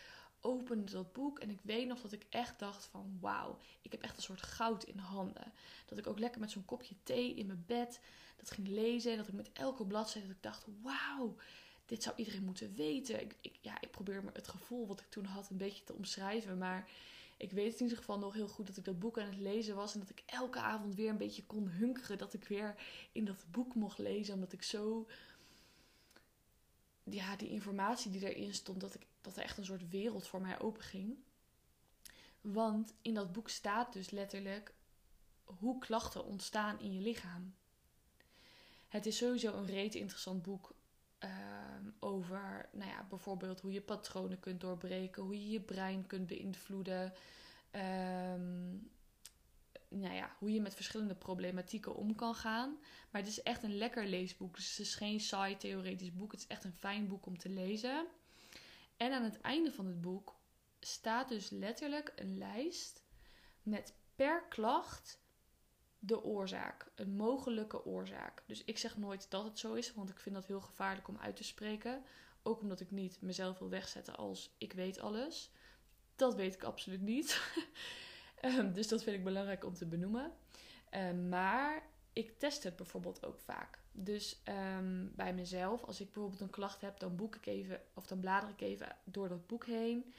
opende 0.46 0.92
dat 0.92 1.14
boek 1.14 1.40
en 1.40 1.50
ik 1.50 1.60
weet 1.62 1.88
nog 1.88 2.02
dat 2.02 2.12
ik 2.12 2.26
echt 2.30 2.60
dacht 2.60 2.86
van 2.86 3.18
wauw, 3.22 3.58
ik 3.82 3.92
heb 3.92 4.02
echt 4.02 4.18
een 4.18 4.24
soort 4.24 4.42
goud 4.42 4.84
in 4.84 4.98
handen. 4.98 5.54
Dat 5.86 5.98
ik 5.98 6.08
ook 6.08 6.20
lekker 6.20 6.42
met 6.42 6.52
zo'n 6.52 6.66
kopje 6.66 6.96
thee 7.04 7.34
in 7.36 7.46
mijn 7.46 7.64
bed 7.68 8.00
dat 8.36 8.52
ging 8.52 8.68
lezen 8.68 9.12
en 9.12 9.18
dat 9.18 9.28
ik 9.28 9.34
met 9.34 9.50
elke 9.54 9.86
bladzijde 9.86 10.28
dat 10.28 10.36
ik 10.36 10.44
dacht 10.44 10.66
wauw, 10.82 11.36
dit 11.86 12.04
zou 12.04 12.16
iedereen 12.16 12.44
moeten 12.44 12.76
weten. 12.76 13.22
Ik, 13.22 13.36
ik, 13.42 13.58
ja, 13.62 13.82
ik 13.82 13.92
probeer 13.92 14.24
me 14.24 14.30
het 14.34 14.48
gevoel 14.48 14.88
wat 14.88 15.00
ik 15.00 15.10
toen 15.10 15.26
had 15.26 15.50
een 15.50 15.58
beetje 15.58 15.84
te 15.84 15.94
omschrijven, 15.94 16.58
maar 16.58 16.90
ik 17.38 17.52
weet 17.52 17.74
in 17.74 17.82
ieder 17.82 17.98
geval 17.98 18.20
nog 18.20 18.34
heel 18.34 18.48
goed 18.48 18.68
dat 18.68 18.78
ik 18.78 18.86
dat 18.86 19.00
boek 19.00 19.20
aan 19.20 19.26
het 19.26 19.40
lezen 19.40 19.76
was 19.76 19.94
en 19.94 20.00
dat 20.00 20.10
ik 20.10 20.24
elke 20.26 20.60
avond 20.60 20.96
weer 20.96 21.10
een 21.10 21.18
beetje 21.18 21.46
kon 21.46 21.68
hunkeren 21.68 22.18
dat 22.18 22.34
ik 22.34 22.44
weer 22.44 22.76
in 23.12 23.26
dat 23.26 23.46
boek 23.52 23.76
mocht 23.76 23.98
lezen, 23.98 24.34
omdat 24.34 24.54
ik 24.54 24.64
zo 24.64 25.08
ja, 27.04 27.36
die 27.36 27.50
informatie 27.50 28.12
die 28.12 28.34
erin 28.34 28.54
stond, 28.54 28.82
dat, 28.82 28.96
ik, 28.96 29.06
dat 29.26 29.38
er 29.38 29.44
echt 29.44 29.58
een 29.58 29.66
soort 29.66 29.90
wereld 29.90 30.28
voor 30.28 30.42
mij 30.42 30.60
openging. 30.60 31.18
Want 32.42 32.94
in 33.02 33.14
dat 33.14 33.32
boek 33.32 33.50
staat 33.50 33.94
dus 33.94 34.10
letterlijk 34.10 34.74
hoe 35.44 35.80
klachten 35.80 36.26
ontstaan 36.26 36.80
in 36.80 36.94
je 36.94 37.02
lichaam. 37.02 37.56
Het 38.88 39.06
is 39.06 39.18
sowieso 39.18 39.54
een 39.54 39.66
reet 39.66 39.96
interessant 39.96 40.42
boek 40.42 40.76
ehm, 41.18 41.90
over 42.00 42.70
nou 42.72 42.90
ja, 42.90 43.06
bijvoorbeeld 43.10 43.62
hoe 43.62 43.72
je 43.72 43.82
patronen 43.82 44.40
kunt 44.40 44.62
doorbreken, 44.62 45.24
hoe 45.24 45.42
je 45.42 45.50
je 45.50 45.62
brein 45.62 46.08
kunt 46.08 46.28
beïnvloeden. 46.28 47.14
Um, 47.72 48.90
nou 49.90 50.14
ja, 50.14 50.36
hoe 50.40 50.54
je 50.54 50.62
met 50.62 50.76
verschillende 50.76 51.16
problematieken 51.16 51.96
om 51.96 52.16
kan 52.16 52.36
gaan. 52.36 52.78
Maar 53.12 53.22
het 53.22 53.30
is 53.30 53.44
echt 53.44 53.64
een 53.64 53.78
lekker 53.78 54.08
leesboek. 54.08 54.56
Dus 54.56 54.70
het 54.70 54.80
is 54.80 54.96
geen 54.96 55.20
saai 55.20 55.58
theoretisch 55.58 56.14
boek. 56.14 56.32
Het 56.32 56.42
is 56.42 56.48
echt 56.48 56.64
een 56.64 56.74
fijn 56.74 57.08
boek 57.08 57.26
om 57.26 57.38
te 57.38 57.50
lezen. 57.50 58.08
En 58.98 59.12
aan 59.14 59.24
het 59.24 59.42
einde 59.42 59.72
van 59.72 59.86
het 59.86 60.02
boek 60.02 60.40
staat 60.80 61.30
dus 61.30 61.50
letterlijk 61.50 62.14
een 62.16 62.38
lijst 62.38 63.04
met 63.62 63.94
per 64.16 64.44
klacht 64.48 65.24
de 66.00 66.24
oorzaak, 66.24 66.92
een 66.96 67.16
mogelijke 67.16 67.86
oorzaak. 67.86 68.44
Dus 68.48 68.64
ik 68.64 68.78
zeg 68.78 68.98
nooit 68.98 69.30
dat 69.30 69.44
het 69.44 69.60
zo 69.60 69.74
is, 69.74 69.94
want 69.94 70.10
ik 70.10 70.20
vind 70.20 70.36
dat 70.36 70.46
heel 70.46 70.62
gevaarlijk 70.62 71.08
om 71.08 71.18
uit 71.18 71.36
te 71.36 71.44
spreken. 71.44 72.04
Ook 72.44 72.62
omdat 72.62 72.80
ik 72.80 72.92
niet 72.92 73.22
mezelf 73.22 73.60
wil 73.60 73.70
wegzetten 73.70 74.16
als 74.16 74.56
ik 74.58 74.74
weet 74.74 75.00
alles. 75.00 75.52
Dat 76.16 76.36
weet 76.36 76.54
ik 76.54 76.64
absoluut 76.64 77.02
niet. 77.02 77.42
Ehm, 78.36 78.74
dus 78.74 78.88
dat 78.88 79.04
vind 79.04 79.16
ik 79.18 79.24
belangrijk 79.24 79.64
om 79.64 79.74
te 79.74 79.86
benoemen. 79.86 80.34
Ehm, 80.90 81.30
maar 81.30 81.90
ik 82.14 82.40
test 82.40 82.64
het 82.64 82.76
bijvoorbeeld 82.76 83.26
ook 83.26 83.40
vaak. 83.40 83.80
Dus 83.98 84.42
um, 84.78 85.12
bij 85.16 85.34
mezelf, 85.34 85.84
als 85.84 86.00
ik 86.00 86.12
bijvoorbeeld 86.12 86.42
een 86.42 86.50
klacht 86.50 86.82
heb, 86.82 87.00
dan 87.00 87.16
boek 87.16 87.36
ik 87.36 87.46
even 87.46 87.82
of 87.94 88.08
dan 88.08 88.20
blader 88.20 88.50
ik 88.50 88.62
even 88.62 88.98
door 89.04 89.30
dat 89.30 89.48
boek 89.48 89.66
heen. 89.66 90.14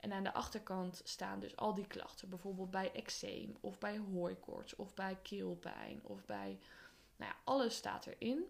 En 0.00 0.12
aan 0.12 0.22
de 0.22 0.32
achterkant 0.32 1.00
staan 1.04 1.40
dus 1.40 1.56
al 1.56 1.74
die 1.74 1.86
klachten. 1.86 2.28
Bijvoorbeeld 2.28 2.70
bij 2.70 2.92
eczeem 2.92 3.56
of 3.60 3.78
bij 3.78 3.98
hooikoorts 3.98 4.76
of 4.76 4.94
bij 4.94 5.18
keelpijn 5.22 6.00
of 6.02 6.24
bij... 6.24 6.58
Nou 7.16 7.30
ja, 7.30 7.36
alles 7.44 7.76
staat 7.76 8.06
erin. 8.06 8.44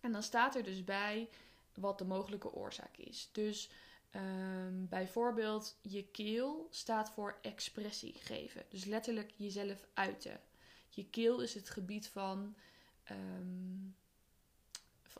En 0.00 0.12
dan 0.12 0.22
staat 0.22 0.54
er 0.54 0.62
dus 0.62 0.84
bij 0.84 1.28
wat 1.74 1.98
de 1.98 2.04
mogelijke 2.04 2.52
oorzaak 2.52 2.96
is. 2.96 3.28
Dus 3.32 3.70
um, 4.14 4.88
bijvoorbeeld 4.88 5.78
je 5.80 6.04
keel 6.04 6.66
staat 6.70 7.10
voor 7.10 7.38
expressie 7.42 8.14
geven. 8.14 8.64
Dus 8.68 8.84
letterlijk 8.84 9.32
jezelf 9.36 9.86
uiten. 9.94 10.40
Je 10.88 11.10
keel 11.10 11.40
is 11.40 11.54
het 11.54 11.70
gebied 11.70 12.08
van, 12.08 12.56
um, 13.10 13.96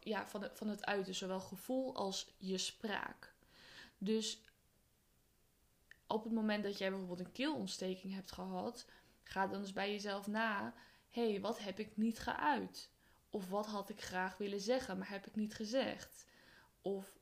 ja, 0.01 0.27
van, 0.27 0.43
het, 0.43 0.59
van 0.59 0.69
het 0.69 0.87
uiten, 0.87 1.15
zowel 1.15 1.41
gevoel 1.41 1.95
als 1.97 2.35
je 2.39 2.59
spraak. 2.59 3.35
Dus 3.99 4.41
op 6.07 6.25
het 6.25 6.33
moment 6.33 6.63
dat 6.63 6.79
jij 6.79 6.91
bijvoorbeeld 6.91 7.21
een 7.21 7.33
keelontsteking 7.33 8.15
hebt 8.15 8.33
gehad, 8.33 8.87
ga 9.23 9.47
dan 9.47 9.61
eens 9.61 9.73
bij 9.73 9.91
jezelf 9.91 10.27
na: 10.27 10.75
hé, 11.11 11.31
hey, 11.31 11.41
wat 11.41 11.59
heb 11.59 11.79
ik 11.79 11.97
niet 11.97 12.19
geuit? 12.19 12.91
Of 13.31 13.49
wat 13.49 13.67
had 13.67 13.89
ik 13.89 14.03
graag 14.03 14.37
willen 14.37 14.61
zeggen, 14.61 14.99
maar 14.99 15.11
heb 15.11 15.27
ik 15.27 15.35
niet 15.37 15.55
gezegd? 15.55 16.27
Of 16.83 17.19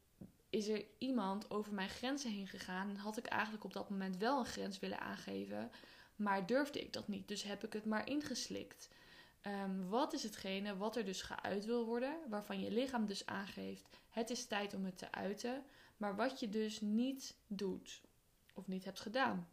is 0.51 0.69
er 0.69 0.85
iemand 0.99 1.51
over 1.51 1.73
mijn 1.73 1.89
grenzen 1.89 2.31
heen 2.31 2.47
gegaan 2.47 2.89
en 2.89 2.97
had 2.97 3.17
ik 3.17 3.27
eigenlijk 3.27 3.65
op 3.65 3.73
dat 3.73 3.91
moment 3.91 4.17
wel 4.17 4.39
een 4.39 4.45
grens 4.45 4.79
willen 4.79 5.01
aangeven, 5.01 5.71
maar 6.17 6.47
durfde 6.47 6.81
ik 6.81 6.93
dat 6.93 7.09
niet, 7.09 7.29
dus 7.29 7.43
heb 7.43 7.65
ik 7.65 7.73
het 7.73 7.85
maar 7.85 8.09
ingeslikt. 8.09 8.89
Um, 9.47 9.89
wat 9.89 10.13
is 10.13 10.23
hetgene 10.23 10.77
wat 10.77 10.97
er 10.97 11.05
dus 11.05 11.23
geuit 11.23 11.65
wil 11.65 11.85
worden, 11.85 12.19
waarvan 12.29 12.61
je 12.61 12.71
lichaam 12.71 13.07
dus 13.07 13.27
aangeeft: 13.27 13.87
het 14.11 14.31
is 14.31 14.47
tijd 14.47 14.75
om 14.75 14.85
het 14.85 14.99
te 14.99 15.13
uiten, 15.13 15.65
maar 15.97 16.17
wat 16.17 16.41
je 16.41 16.49
dus 16.49 16.81
niet 16.81 17.37
doet 17.47 18.01
of 18.55 18.67
niet 18.67 18.85
hebt 18.85 19.01
gedaan. 19.01 19.49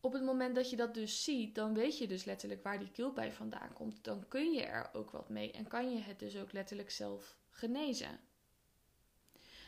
Op 0.00 0.12
het 0.12 0.22
moment 0.22 0.54
dat 0.54 0.70
je 0.70 0.76
dat 0.76 0.94
dus 0.94 1.24
ziet, 1.24 1.54
dan 1.54 1.74
weet 1.74 1.98
je 1.98 2.06
dus 2.06 2.24
letterlijk 2.24 2.62
waar 2.62 2.78
die 2.78 2.90
keelpijn 2.90 3.32
vandaan 3.32 3.72
komt. 3.72 4.04
Dan 4.04 4.28
kun 4.28 4.52
je 4.52 4.62
er 4.62 4.90
ook 4.92 5.10
wat 5.10 5.28
mee 5.28 5.52
en 5.52 5.68
kan 5.68 5.90
je 5.90 5.98
het 5.98 6.18
dus 6.18 6.36
ook 6.36 6.52
letterlijk 6.52 6.90
zelf 6.90 7.36
genezen. 7.50 8.20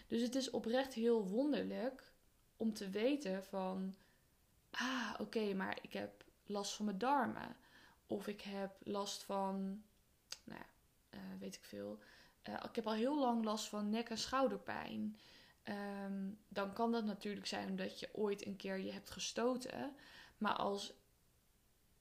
Dus 0.07 0.23
het 0.23 0.35
is 0.35 0.51
oprecht 0.51 0.95
heel 0.95 1.29
wonderlijk 1.29 2.13
om 2.57 2.73
te 2.73 2.91
weten 2.91 3.45
van, 3.45 3.97
ah 4.71 5.15
oké, 5.19 5.55
maar 5.55 5.79
ik 5.83 5.93
heb 5.93 6.25
last 6.47 6.73
van 6.73 6.85
mijn 6.85 6.99
darmen. 6.99 7.57
Of 8.11 8.27
ik 8.27 8.41
heb 8.41 8.77
last 8.83 9.23
van, 9.23 9.83
nou 10.45 10.61
ja, 10.61 10.67
uh, 11.19 11.21
weet 11.39 11.55
ik 11.55 11.65
veel. 11.65 11.99
Uh, 12.49 12.55
ik 12.69 12.77
heb 12.77 12.87
al 12.87 12.93
heel 12.93 13.19
lang 13.19 13.45
last 13.45 13.69
van 13.69 13.91
nek- 13.91 14.09
en 14.09 14.19
schouderpijn. 14.19 15.19
Um, 15.65 16.39
dan 16.49 16.73
kan 16.73 16.93
dat 16.93 17.05
natuurlijk 17.05 17.47
zijn 17.47 17.69
omdat 17.69 18.01
je 18.01 18.09
ooit 18.13 18.47
een 18.47 18.57
keer 18.57 18.79
je 18.79 18.93
hebt 18.93 19.11
gestoten. 19.11 19.95
Maar 20.39 20.53
als, 20.53 20.93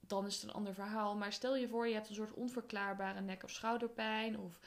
dan 0.00 0.26
is 0.26 0.34
het 0.34 0.42
een 0.42 0.56
ander 0.56 0.74
verhaal. 0.74 1.16
Maar 1.16 1.32
stel 1.32 1.56
je 1.56 1.68
voor, 1.68 1.88
je 1.88 1.94
hebt 1.94 2.08
een 2.08 2.14
soort 2.14 2.32
onverklaarbare 2.32 3.20
nek- 3.20 3.42
of 3.42 3.50
schouderpijn. 3.50 4.38
Of 4.38 4.60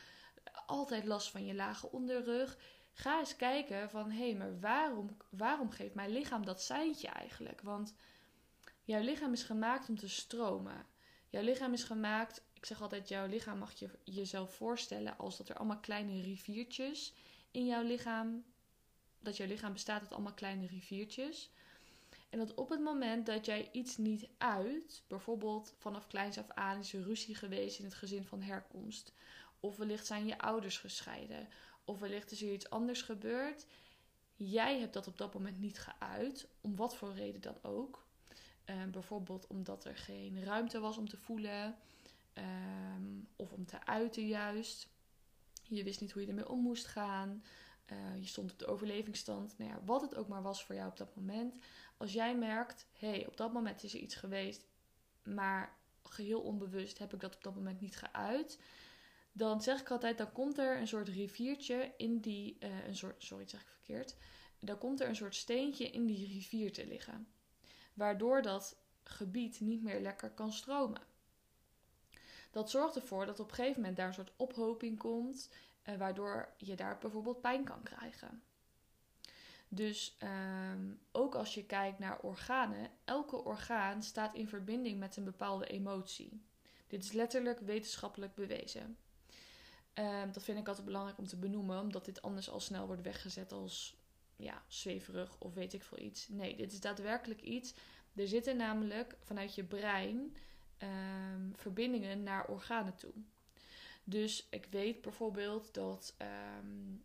altijd 0.66 1.06
last 1.06 1.32
van 1.32 1.46
je 1.46 1.54
lage 1.54 1.92
onderrug. 1.92 2.58
Ga 2.94 3.20
eens 3.20 3.36
kijken 3.36 3.90
van, 3.90 4.12
hé, 4.12 4.30
hey, 4.30 4.36
maar 4.36 4.60
waarom, 4.60 5.18
waarom 5.30 5.72
geeft 5.72 5.96
mijn 5.96 6.10
lichaam 6.12 6.46
dat 6.46 6.62
seintje 6.62 7.08
eigenlijk? 7.08 7.62
Want 7.62 7.96
jouw 8.84 9.02
lichaam 9.02 9.34
is 9.34 9.44
gemaakt 9.44 9.90
om 9.90 9.98
te 9.98 10.10
stromen. 10.10 10.92
Jouw 11.34 11.44
lichaam 11.44 11.74
is 11.74 11.84
gemaakt, 11.84 12.42
ik 12.54 12.66
zeg 12.66 12.82
altijd, 12.82 13.10
jouw 13.10 13.28
lichaam 13.28 13.58
mag 13.58 13.74
je 13.80 13.90
jezelf 14.04 14.56
voorstellen 14.56 15.18
als 15.18 15.38
dat 15.38 15.50
er 15.50 15.56
allemaal 15.56 15.80
kleine 15.80 16.22
riviertjes 16.22 17.14
in 17.52 17.66
jouw 17.66 17.84
lichaam, 17.84 18.44
dat 19.20 19.38
jouw 19.38 19.48
lichaam 19.48 19.74
bestaat 19.74 20.02
uit 20.02 20.12
allemaal 20.12 20.34
kleine 20.34 20.68
riviertjes. 20.68 21.52
En 22.30 22.40
dat 22.40 22.54
op 22.54 22.70
het 22.70 22.80
moment 22.80 23.26
dat 23.26 23.46
jij 23.46 23.70
iets 23.72 23.98
niet 23.98 24.28
uit, 24.38 25.04
bijvoorbeeld 25.08 25.74
vanaf 25.78 26.08
kleins 26.08 26.38
af 26.38 26.50
aan 26.50 26.80
is 26.80 26.94
er 26.94 27.04
ruzie 27.04 27.36
geweest 27.36 27.80
in 27.80 27.86
het 27.86 27.94
gezin 27.94 28.26
van 28.26 28.42
herkomst, 28.42 29.14
of 29.60 29.78
wellicht 29.78 30.06
zijn 30.06 30.26
je 30.26 30.38
ouders 30.38 30.78
gescheiden, 30.78 31.48
of 31.86 32.00
wellicht 32.00 32.32
is 32.32 32.42
er 32.42 32.54
iets 32.54 32.70
anders 32.70 33.02
gebeurd. 33.02 33.66
Jij 34.36 34.80
hebt 34.80 34.94
dat 34.94 35.08
op 35.08 35.18
dat 35.18 35.34
moment 35.34 35.60
niet 35.60 35.80
geuit, 35.80 36.48
om 36.62 36.76
wat 36.76 36.96
voor 36.96 37.14
reden 37.14 37.42
dan 37.42 37.58
ook. 37.62 38.03
Uh, 38.66 38.84
bijvoorbeeld 38.92 39.48
omdat 39.48 39.86
er 39.86 39.98
geen 39.98 40.44
ruimte 40.44 40.80
was 40.80 40.98
om 40.98 41.10
te 41.10 41.18
voelen, 41.18 41.76
um, 42.34 43.28
of 43.36 43.52
om 43.52 43.66
te 43.66 43.86
uiten 43.86 44.28
juist. 44.28 44.88
Je 45.64 45.84
wist 45.84 46.02
niet 46.02 46.12
hoe 46.12 46.22
je 46.22 46.28
ermee 46.28 46.50
om 46.50 46.60
moest 46.60 46.86
gaan. 46.86 47.44
Uh, 47.92 47.98
je 48.20 48.28
stond 48.28 48.52
op 48.52 48.60
de 48.60 48.66
overlevingsstand. 48.66 49.58
Nou 49.58 49.72
ja, 49.72 49.80
wat 49.86 50.02
het 50.02 50.16
ook 50.16 50.28
maar 50.28 50.42
was 50.42 50.66
voor 50.66 50.76
jou 50.76 50.90
op 50.90 50.98
dat 50.98 51.16
moment. 51.16 51.58
Als 51.98 52.14
jij 52.14 52.38
merkt, 52.38 52.88
hé, 52.94 53.10
hey, 53.10 53.28
op 53.28 53.38
dat 53.38 53.54
moment 53.54 53.84
is 53.84 53.94
er 53.94 54.00
iets 54.00 54.16
geweest, 54.16 54.66
maar 55.24 55.78
geheel 56.04 56.42
onbewust 56.42 56.98
heb 56.98 57.14
ik 57.14 57.20
dat 57.20 57.36
op 57.36 57.44
dat 57.44 57.56
moment 57.56 57.82
niet 57.82 57.96
geuit 57.96 58.60
dan 59.34 59.62
zeg 59.62 59.82
ik 59.82 59.92
altijd, 59.92 60.18
dan 60.18 60.32
komt 60.32 60.58
er 60.58 60.78
een 60.78 60.88
soort 60.88 61.08
riviertje 61.08 61.94
in 61.98 62.20
die, 62.20 62.58
uh, 62.60 62.86
een 62.88 62.96
soort, 62.96 63.24
sorry, 63.24 63.48
zeg 63.48 63.62
ik 63.62 63.68
verkeerd. 63.68 64.16
Dan 64.60 64.78
komt 64.78 65.02
er 65.02 65.08
een 65.08 65.16
soort 65.16 65.36
steentje 65.36 65.90
in 65.90 66.06
die 66.06 66.28
rivier 66.28 66.74
te 66.74 66.88
liggen. 66.88 67.28
Waardoor 67.94 68.42
dat 68.42 68.76
gebied 69.04 69.60
niet 69.60 69.84
meer 69.84 70.00
lekker 70.00 70.30
kan 70.30 70.54
stromen. 70.54 71.02
Dat 72.52 72.70
zorgt 72.70 72.96
ervoor 72.96 73.26
dat 73.26 73.40
op 73.40 73.50
een 73.50 73.56
gegeven 73.56 73.80
moment 73.80 73.98
daar 73.98 74.08
een 74.08 74.14
soort 74.14 74.34
ophoping 74.36 74.98
komt, 74.98 75.50
uh, 75.86 75.96
waardoor 75.96 76.54
je 76.58 76.76
daar 76.76 76.98
bijvoorbeeld 76.98 77.42
pijn 77.42 77.64
kan 77.64 77.84
krijgen. 77.84 78.44
Dus 79.68 80.18
um, 80.74 81.00
ook 81.12 81.36
als 81.36 81.54
je 81.54 81.66
kijkt 81.66 82.00
naar 82.00 82.20
organen, 82.20 82.90
elke 83.06 83.44
orgaan 83.44 84.04
staat 84.04 84.36
in 84.36 84.48
verbinding 84.48 85.00
met 85.00 85.18
een 85.18 85.24
bepaalde 85.24 85.66
emotie. 85.66 86.42
Dit 86.88 87.04
is 87.04 87.12
letterlijk 87.12 87.60
wetenschappelijk 87.60 88.36
bewezen. 88.36 88.98
Um, 89.94 90.32
dat 90.32 90.44
vind 90.44 90.60
ik 90.60 90.68
altijd 90.68 90.86
belangrijk 90.86 91.18
om 91.18 91.28
te 91.28 91.38
benoemen, 91.38 91.80
omdat 91.80 92.06
dit 92.06 92.22
anders 92.22 92.50
al 92.50 92.60
snel 92.60 92.86
wordt 92.86 93.02
weggezet 93.02 93.52
als 93.52 93.98
ja, 94.36 94.64
zweverig 94.68 95.40
of 95.40 95.54
weet 95.54 95.74
ik 95.74 95.84
veel 95.84 96.00
iets. 96.00 96.28
Nee, 96.28 96.56
dit 96.56 96.72
is 96.72 96.80
daadwerkelijk 96.80 97.42
iets. 97.42 97.74
Er 98.16 98.28
zitten 98.28 98.58
namelijk 98.58 99.18
vanuit 99.20 99.56
je 99.56 99.64
brein 99.64 100.36
um, 100.84 101.54
verbindingen 101.56 102.24
naar 102.24 102.48
organen 102.48 102.96
toe. 102.96 103.14
Dus 104.04 104.48
ik 104.50 104.66
weet 104.66 105.02
bijvoorbeeld 105.02 105.74
dat 105.74 106.16
um, 106.58 107.04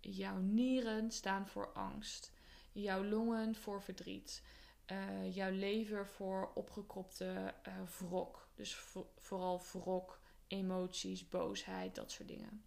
jouw 0.00 0.38
nieren 0.38 1.10
staan 1.10 1.48
voor 1.48 1.72
angst, 1.72 2.32
jouw 2.72 3.04
longen 3.04 3.54
voor 3.54 3.82
verdriet, 3.82 4.42
uh, 4.92 5.34
jouw 5.34 5.50
lever 5.50 6.06
voor 6.06 6.50
opgekropte 6.54 7.54
uh, 7.68 7.74
wrok. 7.98 8.48
Dus 8.54 8.74
vooral 9.16 9.62
wrok, 9.72 10.20
emoties, 10.46 11.28
boosheid, 11.28 11.94
dat 11.94 12.10
soort 12.10 12.28
dingen. 12.28 12.64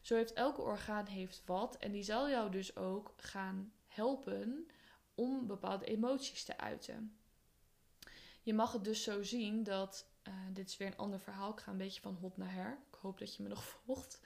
Zo 0.00 0.14
heeft 0.14 0.32
elke 0.32 0.60
orgaan 0.60 1.06
heeft 1.06 1.42
wat 1.44 1.76
en 1.76 1.92
die 1.92 2.02
zal 2.02 2.28
jou 2.28 2.50
dus 2.50 2.76
ook 2.76 3.14
gaan 3.16 3.72
helpen 3.86 4.66
om 5.14 5.46
bepaalde 5.46 5.84
emoties 5.84 6.44
te 6.44 6.58
uiten. 6.58 7.18
Je 8.42 8.54
mag 8.54 8.72
het 8.72 8.84
dus 8.84 9.02
zo 9.02 9.22
zien 9.22 9.62
dat, 9.62 10.06
uh, 10.28 10.34
dit 10.52 10.68
is 10.68 10.76
weer 10.76 10.88
een 10.88 10.96
ander 10.96 11.20
verhaal, 11.20 11.52
ik 11.52 11.60
ga 11.60 11.70
een 11.70 11.76
beetje 11.76 12.00
van 12.00 12.14
hot 12.14 12.36
naar 12.36 12.52
her. 12.52 12.78
Ik 12.92 12.98
hoop 13.00 13.18
dat 13.18 13.36
je 13.36 13.42
me 13.42 13.48
nog 13.48 13.64
volgt. 13.84 14.20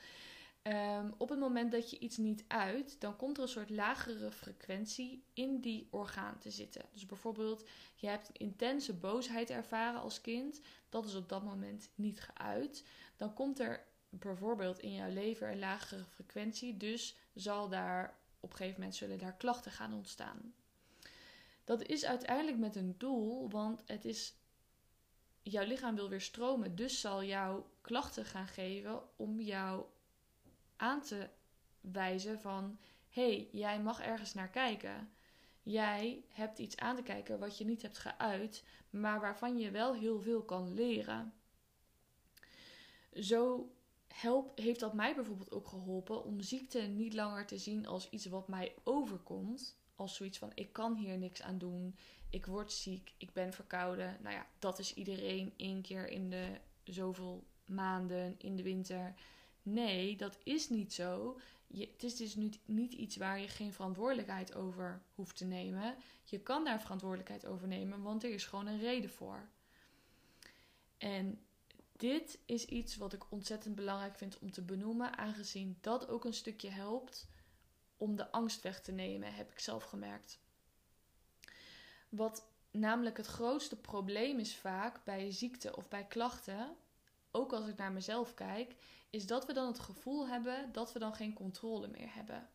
Um, 0.62 1.14
op 1.18 1.28
het 1.28 1.38
moment 1.38 1.72
dat 1.72 1.90
je 1.90 1.98
iets 1.98 2.16
niet 2.16 2.44
uit, 2.48 3.00
dan 3.00 3.16
komt 3.16 3.36
er 3.36 3.42
een 3.42 3.48
soort 3.48 3.70
lagere 3.70 4.30
frequentie 4.30 5.24
in 5.32 5.60
die 5.60 5.88
orgaan 5.90 6.38
te 6.38 6.50
zitten. 6.50 6.84
Dus 6.92 7.06
bijvoorbeeld, 7.06 7.68
je 7.94 8.06
hebt 8.06 8.30
intense 8.32 8.94
boosheid 8.94 9.50
ervaren 9.50 10.00
als 10.00 10.20
kind, 10.20 10.60
dat 10.88 11.04
is 11.04 11.14
op 11.14 11.28
dat 11.28 11.42
moment 11.42 11.90
niet 11.94 12.20
geuit. 12.20 12.84
Dan 13.16 13.34
komt 13.34 13.58
er 13.58 13.86
bijvoorbeeld 14.18 14.78
in 14.78 14.92
jouw 14.92 15.10
lever 15.10 15.50
een 15.50 15.58
lagere 15.58 16.04
frequentie, 16.04 16.76
dus 16.76 17.16
zal 17.34 17.68
daar 17.68 18.16
op 18.40 18.50
een 18.50 18.56
gegeven 18.56 18.80
moment 18.80 18.96
zullen 18.96 19.18
daar 19.18 19.36
klachten 19.36 19.72
gaan 19.72 19.92
ontstaan. 19.92 20.54
Dat 21.64 21.82
is 21.82 22.04
uiteindelijk 22.04 22.58
met 22.58 22.76
een 22.76 22.94
doel, 22.98 23.50
want 23.50 23.82
het 23.86 24.04
is 24.04 24.34
jouw 25.42 25.66
lichaam 25.66 25.94
wil 25.94 26.08
weer 26.08 26.20
stromen, 26.20 26.74
dus 26.74 27.00
zal 27.00 27.24
jouw 27.24 27.70
klachten 27.80 28.24
gaan 28.24 28.46
geven 28.46 29.02
om 29.16 29.40
jou 29.40 29.84
aan 30.76 31.02
te 31.02 31.28
wijzen 31.80 32.40
van 32.40 32.78
hey, 33.08 33.48
jij 33.52 33.80
mag 33.80 34.00
ergens 34.00 34.34
naar 34.34 34.50
kijken. 34.50 35.12
Jij 35.62 36.24
hebt 36.28 36.58
iets 36.58 36.76
aan 36.76 36.96
te 36.96 37.02
kijken 37.02 37.38
wat 37.38 37.58
je 37.58 37.64
niet 37.64 37.82
hebt 37.82 37.98
geuit, 37.98 38.64
maar 38.90 39.20
waarvan 39.20 39.58
je 39.58 39.70
wel 39.70 39.94
heel 39.94 40.20
veel 40.20 40.42
kan 40.42 40.74
leren. 40.74 41.32
Zo 43.12 43.70
help, 44.14 44.58
heeft 44.58 44.80
dat 44.80 44.94
mij 44.94 45.14
bijvoorbeeld 45.14 45.52
ook 45.52 45.68
geholpen 45.68 46.24
om 46.24 46.40
ziekte 46.40 46.80
niet 46.80 47.14
langer 47.14 47.46
te 47.46 47.58
zien 47.58 47.86
als 47.86 48.10
iets 48.10 48.26
wat 48.26 48.48
mij 48.48 48.74
overkomt. 48.84 49.76
Als 49.96 50.16
zoiets 50.16 50.38
van: 50.38 50.50
ik 50.54 50.72
kan 50.72 50.94
hier 50.94 51.18
niks 51.18 51.42
aan 51.42 51.58
doen, 51.58 51.96
ik 52.30 52.46
word 52.46 52.72
ziek, 52.72 53.12
ik 53.18 53.32
ben 53.32 53.52
verkouden. 53.52 54.16
Nou 54.22 54.34
ja, 54.34 54.46
dat 54.58 54.78
is 54.78 54.94
iedereen 54.94 55.52
één 55.56 55.82
keer 55.82 56.08
in 56.08 56.30
de 56.30 56.60
zoveel 56.84 57.44
maanden 57.66 58.34
in 58.38 58.56
de 58.56 58.62
winter. 58.62 59.14
Nee, 59.62 60.16
dat 60.16 60.38
is 60.42 60.68
niet 60.68 60.92
zo. 60.92 61.40
Je, 61.66 61.88
het 61.92 62.02
is 62.02 62.16
dus 62.16 62.34
niet, 62.34 62.58
niet 62.64 62.92
iets 62.92 63.16
waar 63.16 63.40
je 63.40 63.48
geen 63.48 63.72
verantwoordelijkheid 63.72 64.54
over 64.54 65.02
hoeft 65.14 65.36
te 65.36 65.44
nemen. 65.44 65.94
Je 66.24 66.40
kan 66.40 66.64
daar 66.64 66.80
verantwoordelijkheid 66.80 67.46
over 67.46 67.68
nemen, 67.68 68.02
want 68.02 68.24
er 68.24 68.30
is 68.30 68.46
gewoon 68.46 68.66
een 68.66 68.80
reden 68.80 69.10
voor. 69.10 69.48
En 70.98 71.38
dit 72.04 72.38
is 72.44 72.64
iets 72.64 72.96
wat 72.96 73.12
ik 73.12 73.30
ontzettend 73.30 73.74
belangrijk 73.74 74.16
vind 74.16 74.38
om 74.38 74.50
te 74.50 74.62
benoemen, 74.62 75.18
aangezien 75.18 75.78
dat 75.80 76.08
ook 76.08 76.24
een 76.24 76.34
stukje 76.34 76.68
helpt 76.68 77.28
om 77.96 78.16
de 78.16 78.30
angst 78.30 78.62
weg 78.62 78.80
te 78.80 78.92
nemen, 78.92 79.34
heb 79.34 79.50
ik 79.50 79.58
zelf 79.58 79.84
gemerkt. 79.84 80.38
Wat 82.08 82.46
namelijk 82.70 83.16
het 83.16 83.26
grootste 83.26 83.76
probleem 83.76 84.38
is 84.38 84.56
vaak 84.56 85.04
bij 85.04 85.30
ziekte 85.32 85.76
of 85.76 85.88
bij 85.88 86.06
klachten, 86.06 86.76
ook 87.30 87.52
als 87.52 87.68
ik 87.68 87.76
naar 87.76 87.92
mezelf 87.92 88.34
kijk, 88.34 88.74
is 89.10 89.26
dat 89.26 89.46
we 89.46 89.52
dan 89.52 89.66
het 89.66 89.78
gevoel 89.78 90.28
hebben 90.28 90.72
dat 90.72 90.92
we 90.92 90.98
dan 90.98 91.14
geen 91.14 91.34
controle 91.34 91.88
meer 91.88 92.14
hebben. 92.14 92.48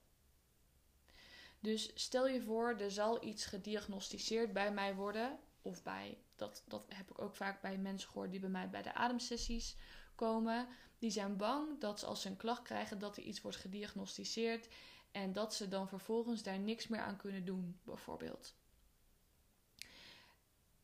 Dus 1.59 1.91
stel 1.93 2.27
je 2.27 2.41
voor, 2.41 2.75
er 2.79 2.91
zal 2.91 3.23
iets 3.23 3.45
gediagnosticeerd 3.45 4.53
bij 4.53 4.71
mij 4.71 4.95
worden, 4.95 5.39
of 5.62 5.83
bij, 5.83 6.17
dat, 6.39 6.63
dat 6.67 6.86
heb 6.88 7.10
ik 7.10 7.21
ook 7.21 7.36
vaak 7.36 7.62
bij 7.62 7.78
mensen 7.78 8.10
gehoord 8.10 8.32
die 8.32 8.39
bij 8.39 8.49
mij 8.49 8.69
bij 8.69 8.82
de 8.82 8.93
ademsessies 8.93 9.75
komen. 10.15 10.67
Die 10.99 11.12
zijn 11.12 11.38
bang 11.38 11.80
dat 11.80 12.04
als 12.04 12.21
ze 12.21 12.30
een 12.30 12.38
klacht 12.38 12.62
krijgen, 12.62 12.99
dat 12.99 13.17
er 13.17 13.23
iets 13.23 13.41
wordt 13.41 13.58
gediagnosticeerd 13.58 14.67
en 15.12 15.34
dat 15.34 15.56
ze 15.56 15.67
dan 15.67 15.88
vervolgens 15.88 16.43
daar 16.43 16.60
niks 16.60 16.88
meer 16.88 17.02
aan 17.02 17.17
kunnen 17.17 17.45
doen, 17.45 17.80
bijvoorbeeld. 17.84 18.56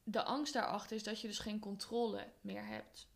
De 0.04 0.24
angst 0.24 0.54
daarachter 0.54 0.96
is 0.96 1.04
dat 1.04 1.22
je 1.22 1.28
dus 1.28 1.40
geen 1.40 1.60
controle 1.60 2.32
meer 2.42 2.66
hebt. 2.66 3.08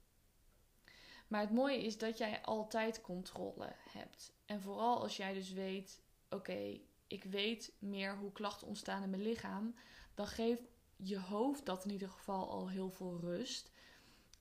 Maar 1.27 1.41
het 1.41 1.51
mooie 1.51 1.83
is 1.83 1.97
dat 1.97 2.17
jij 2.17 2.41
altijd 2.41 3.01
controle 3.01 3.75
hebt. 3.89 4.33
En 4.45 4.61
vooral 4.61 5.01
als 5.01 5.17
jij 5.17 5.33
dus 5.33 5.51
weet: 5.51 6.01
oké, 6.29 6.79
ik 7.07 7.23
weet 7.23 7.71
meer 7.79 8.17
hoe 8.17 8.31
klachten 8.31 8.67
ontstaan 8.67 9.03
in 9.03 9.09
mijn 9.09 9.21
lichaam, 9.21 9.75
dan 10.15 10.27
geeft 10.27 10.61
je 11.03 11.19
hoofd 11.19 11.65
dat 11.65 11.85
in 11.85 11.91
ieder 11.91 12.09
geval 12.09 12.49
al 12.49 12.69
heel 12.69 12.89
veel 12.89 13.19
rust. 13.19 13.71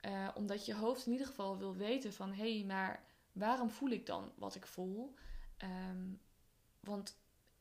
Uh, 0.03 0.29
omdat 0.35 0.67
je 0.67 0.75
hoofd 0.75 1.07
in 1.07 1.13
ieder 1.13 1.27
geval 1.27 1.59
wil 1.59 1.77
weten 1.77 2.13
van 2.13 2.33
hé, 2.33 2.57
hey, 2.57 2.65
maar 2.65 3.05
waarom 3.33 3.71
voel 3.71 3.91
ik 3.91 4.07
dan 4.07 4.33
wat 4.37 4.55
ik 4.55 4.67
voel? 4.67 5.15
Um, 5.63 6.21
want 6.81 7.17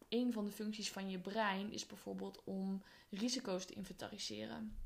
een 0.09 0.33
van 0.33 0.45
de 0.45 0.51
functies 0.51 0.91
van 0.91 1.09
je 1.09 1.19
brein 1.19 1.71
is 1.71 1.85
bijvoorbeeld 1.85 2.43
om 2.43 2.83
risico's 3.09 3.65
te 3.65 3.73
inventariseren. 3.73 4.77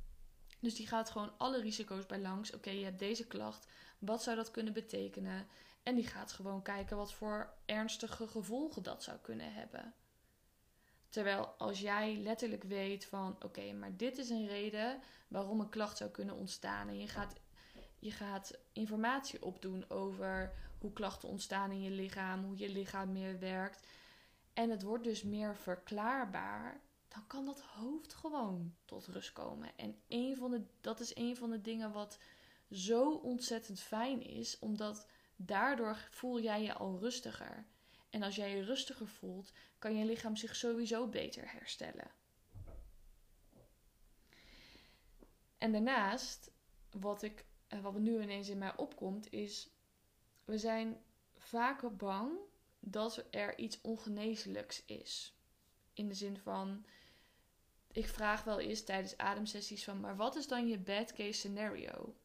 Dus 0.60 0.76
die 0.76 0.88
gaat 0.88 1.10
gewoon 1.10 1.38
alle 1.38 1.62
risico's 1.62 2.06
bij 2.06 2.20
langs. 2.20 2.54
Oké, 2.54 2.70
je 2.70 2.84
hebt 2.84 3.00
deze 3.00 3.28
klacht. 3.28 3.68
Wat 4.00 4.24
zou 4.24 4.36
dat 4.36 4.52
kunnen 4.52 4.74
betekenen? 4.74 5.48
En 5.84 5.96
die 5.96 6.08
gaat 6.08 6.32
gewoon 6.32 6.62
kijken 6.62 6.98
wat 6.98 7.14
voor 7.14 7.54
ernstige 7.66 8.28
gevolgen 8.28 8.84
dat 8.84 9.04
zou 9.04 9.18
kunnen 9.18 9.54
hebben. 9.54 9.94
Terwijl 11.12 11.46
als 11.58 11.80
jij 11.80 12.18
letterlijk 12.18 12.64
weet 12.64 13.06
van 13.06 13.36
oké, 13.44 13.74
maar 13.74 13.98
dit 13.98 14.18
is 14.18 14.30
een 14.30 14.48
reden 14.48 15.00
waarom 15.28 15.60
een 15.60 15.70
klacht 15.70 15.98
zou 15.98 16.10
kunnen 16.10 16.36
ontstaan. 16.36 16.88
En 16.88 17.00
je 17.00 17.08
gaat, 17.08 17.36
je 18.00 18.12
gaat 18.12 18.58
informatie 18.72 19.44
opdoen 19.44 19.90
over 19.90 20.54
hoe 20.80 20.94
klachten 20.94 21.30
ontstaan 21.30 21.72
in 21.72 21.82
je 21.82 21.90
lichaam, 21.90 22.44
hoe 22.44 22.58
je 22.58 22.70
lichaam 22.70 23.12
meer 23.12 23.40
werkt. 23.40 23.88
En 24.54 24.70
het 24.70 24.82
wordt 24.82 25.04
dus 25.04 25.24
meer 25.24 25.56
verklaarbaar. 25.56 26.82
Dan 27.08 27.28
kan 27.28 27.46
dat 27.46 27.62
hoofd 27.62 28.14
gewoon 28.14 28.76
tot 28.86 29.08
rust 29.08 29.34
komen. 29.34 29.78
En 29.78 29.96
een 30.08 30.38
van 30.38 30.52
de, 30.52 30.62
dat 30.82 31.00
is 31.00 31.16
een 31.16 31.36
van 31.36 31.50
de 31.50 31.62
dingen 31.62 31.92
wat 31.92 32.18
zo 32.72 33.12
ontzettend 33.12 33.80
fijn 33.80 34.22
is, 34.22 34.60
omdat 34.60 35.08
daardoor 35.36 36.08
voel 36.12 36.40
jij 36.40 36.64
je 36.64 36.74
al 36.74 37.00
rustiger. 37.00 37.66
En 38.12 38.24
als 38.24 38.36
jij 38.36 38.56
je 38.56 38.64
rustiger 38.64 39.08
voelt, 39.08 39.52
kan 39.80 39.96
je 39.96 40.06
lichaam 40.06 40.36
zich 40.36 40.56
sowieso 40.56 41.08
beter 41.08 41.52
herstellen. 41.52 42.12
En 45.58 45.72
daarnaast, 45.72 46.52
wat, 46.90 47.22
ik, 47.22 47.46
eh, 47.68 47.80
wat 47.80 48.00
nu 48.00 48.22
ineens 48.22 48.50
in 48.50 48.58
mij 48.58 48.78
opkomt, 48.78 49.32
is: 49.32 49.70
we 50.46 50.58
zijn 50.58 51.04
vaker 51.34 51.96
bang 51.96 52.32
dat 52.80 53.26
er 53.30 53.58
iets 53.58 53.82
ongeneeslijks 53.82 54.86
is. 54.86 55.36
In 55.94 56.08
de 56.08 56.14
zin 56.14 56.38
van, 56.38 56.86
ik 57.92 58.08
vraag 58.08 58.44
wel 58.44 58.60
eens 58.60 58.84
tijdens 58.84 59.18
ademsessies 59.18 59.84
van, 59.84 60.00
maar 60.00 60.16
wat 60.16 60.36
is 60.36 60.48
dan 60.48 60.68
je 60.68 60.80
bad 60.80 61.14
case 61.14 61.32
scenario? 61.32 62.16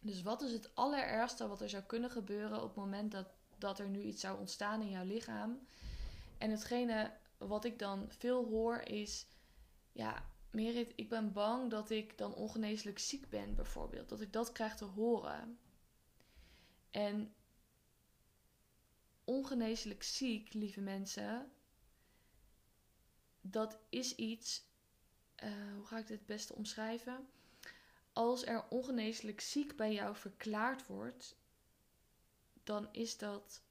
Dus 0.00 0.22
wat 0.22 0.42
is 0.42 0.52
het 0.52 0.74
allerergste 0.74 1.48
wat 1.48 1.60
er 1.60 1.68
zou 1.68 1.82
kunnen 1.82 2.10
gebeuren 2.10 2.56
op 2.62 2.66
het 2.68 2.76
moment 2.76 3.12
dat, 3.12 3.26
dat 3.64 3.78
er 3.78 3.88
nu 3.88 4.02
iets 4.02 4.20
zou 4.20 4.38
ontstaan 4.38 4.82
in 4.82 4.90
jouw 4.90 5.04
lichaam? 5.04 5.66
En 6.38 6.50
hetgene 6.50 7.12
wat 7.38 7.64
ik 7.64 7.78
dan 7.78 8.10
veel 8.10 8.44
hoor 8.44 8.80
is, 8.80 9.26
ja, 9.92 10.24
Merit, 10.50 10.92
ik 10.96 11.08
ben 11.08 11.32
bang 11.32 11.70
dat 11.70 11.90
ik 11.90 12.18
dan 12.18 12.34
ongeneeslijk 12.34 12.98
ziek 12.98 13.28
ben, 13.28 13.54
bijvoorbeeld. 13.54 14.08
Dat 14.08 14.20
ik 14.20 14.32
dat 14.32 14.52
krijg 14.52 14.76
te 14.76 14.84
horen. 14.84 15.58
En 16.90 17.34
ongeneeslijk 19.24 20.02
ziek, 20.02 20.52
lieve 20.52 20.80
mensen, 20.80 21.52
dat 23.40 23.78
is 23.88 24.14
iets, 24.14 24.62
uh, 25.44 25.50
hoe 25.76 25.86
ga 25.86 25.98
ik 25.98 26.06
dit 26.06 26.18
het 26.18 26.26
beste 26.26 26.54
omschrijven? 26.54 27.28
als 28.14 28.46
er 28.46 28.64
ongeneeslijk 28.68 29.40
ziek 29.40 29.76
bij 29.76 29.92
jou 29.92 30.16
verklaard 30.16 30.86
wordt, 30.86 31.36
dan 32.64 32.88
is 32.92 33.18
dat. 33.18 33.62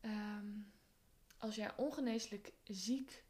Ehm, 0.00 0.48
als 1.38 1.54
jij 1.54 1.76
ongeneeslijk 1.76 2.52
ziek 2.64 3.24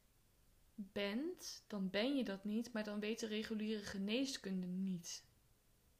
bent, 0.74 1.62
dan 1.66 1.90
ben 1.90 2.16
je 2.16 2.24
dat 2.24 2.44
niet, 2.44 2.72
maar 2.72 2.85
dan 2.85 3.00
weet 3.00 3.20
de 3.20 3.26
reguliere 3.26 3.83
geneeskunde 3.83 4.66
niet 4.66 5.22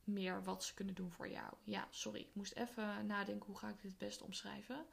meer 0.05 0.45
wat 0.45 0.65
ze 0.65 0.75
kunnen 0.75 0.95
doen 0.95 1.11
voor 1.11 1.29
jou. 1.29 1.55
Ja, 1.65 1.89
sorry, 1.91 2.21
ik 2.21 2.35
moest 2.35 2.53
even 2.53 3.07
nadenken 3.07 3.47
hoe 3.47 3.59
ga 3.59 3.69
ik 3.69 3.75
dit 3.75 3.91
het 3.91 3.99
best 3.99 4.23
omschrijven. 4.23 4.87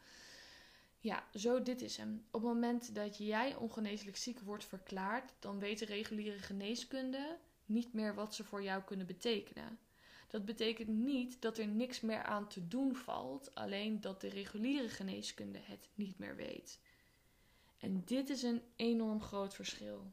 Ja, 0.99 1.27
zo 1.33 1.63
dit 1.63 1.81
is 1.81 1.97
hem. 1.97 2.25
Op 2.31 2.41
het 2.41 2.51
moment 2.51 2.95
dat 2.95 3.17
jij 3.17 3.55
ongeneeslijk 3.55 4.17
ziek 4.17 4.39
wordt 4.39 4.65
verklaard, 4.65 5.33
dan 5.39 5.59
weet 5.59 5.79
de 5.79 5.85
reguliere 5.85 6.39
geneeskunde 6.39 7.37
niet 7.65 7.93
meer 7.93 8.15
wat 8.15 8.35
ze 8.35 8.43
voor 8.43 8.63
jou 8.63 8.83
kunnen 8.83 9.05
betekenen. 9.05 9.79
Dat 10.27 10.45
betekent 10.45 10.87
niet 10.87 11.41
dat 11.41 11.57
er 11.57 11.67
niks 11.67 12.01
meer 12.01 12.23
aan 12.23 12.47
te 12.47 12.67
doen 12.67 12.95
valt, 12.95 13.55
alleen 13.55 14.01
dat 14.01 14.21
de 14.21 14.29
reguliere 14.29 14.89
geneeskunde 14.89 15.59
het 15.61 15.89
niet 15.95 16.19
meer 16.19 16.35
weet. 16.35 16.79
En 17.77 18.03
dit 18.05 18.29
is 18.29 18.43
een 18.43 18.61
enorm 18.75 19.21
groot 19.21 19.53
verschil. 19.55 20.11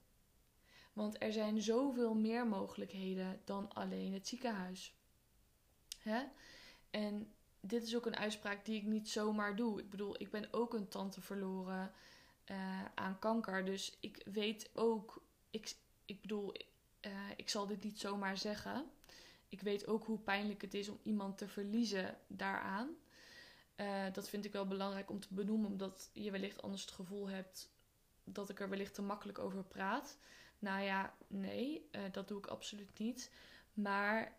Want 0.92 1.22
er 1.22 1.32
zijn 1.32 1.62
zoveel 1.62 2.14
meer 2.14 2.46
mogelijkheden 2.46 3.40
dan 3.44 3.72
alleen 3.72 4.12
het 4.12 4.28
ziekenhuis. 4.28 4.94
Hè? 5.98 6.22
En 6.90 7.32
dit 7.60 7.82
is 7.82 7.96
ook 7.96 8.06
een 8.06 8.16
uitspraak 8.16 8.64
die 8.64 8.76
ik 8.76 8.84
niet 8.84 9.08
zomaar 9.08 9.56
doe. 9.56 9.80
Ik 9.80 9.90
bedoel, 9.90 10.20
ik 10.20 10.30
ben 10.30 10.48
ook 10.50 10.74
een 10.74 10.88
tante 10.88 11.20
verloren 11.20 11.92
uh, 12.50 12.84
aan 12.94 13.18
kanker. 13.18 13.64
Dus 13.64 13.96
ik 14.00 14.22
weet 14.32 14.70
ook, 14.74 15.22
ik, 15.50 15.74
ik 16.04 16.20
bedoel, 16.20 16.54
uh, 17.00 17.12
ik 17.36 17.48
zal 17.48 17.66
dit 17.66 17.82
niet 17.82 18.00
zomaar 18.00 18.36
zeggen. 18.36 18.90
Ik 19.54 19.60
weet 19.60 19.86
ook 19.86 20.04
hoe 20.04 20.18
pijnlijk 20.18 20.62
het 20.62 20.74
is 20.74 20.88
om 20.88 20.98
iemand 21.02 21.38
te 21.38 21.48
verliezen 21.48 22.18
daaraan. 22.26 22.96
Uh, 23.76 24.12
dat 24.12 24.28
vind 24.28 24.44
ik 24.44 24.52
wel 24.52 24.66
belangrijk 24.66 25.10
om 25.10 25.20
te 25.20 25.34
benoemen, 25.34 25.70
omdat 25.70 26.10
je 26.12 26.30
wellicht 26.30 26.62
anders 26.62 26.82
het 26.82 26.90
gevoel 26.90 27.28
hebt 27.28 27.70
dat 28.24 28.48
ik 28.48 28.60
er 28.60 28.68
wellicht 28.68 28.94
te 28.94 29.02
makkelijk 29.02 29.38
over 29.38 29.64
praat. 29.64 30.18
Nou 30.58 30.82
ja, 30.82 31.14
nee, 31.26 31.90
dat 32.10 32.28
doe 32.28 32.38
ik 32.38 32.46
absoluut 32.46 32.98
niet. 32.98 33.32
Maar 33.74 34.36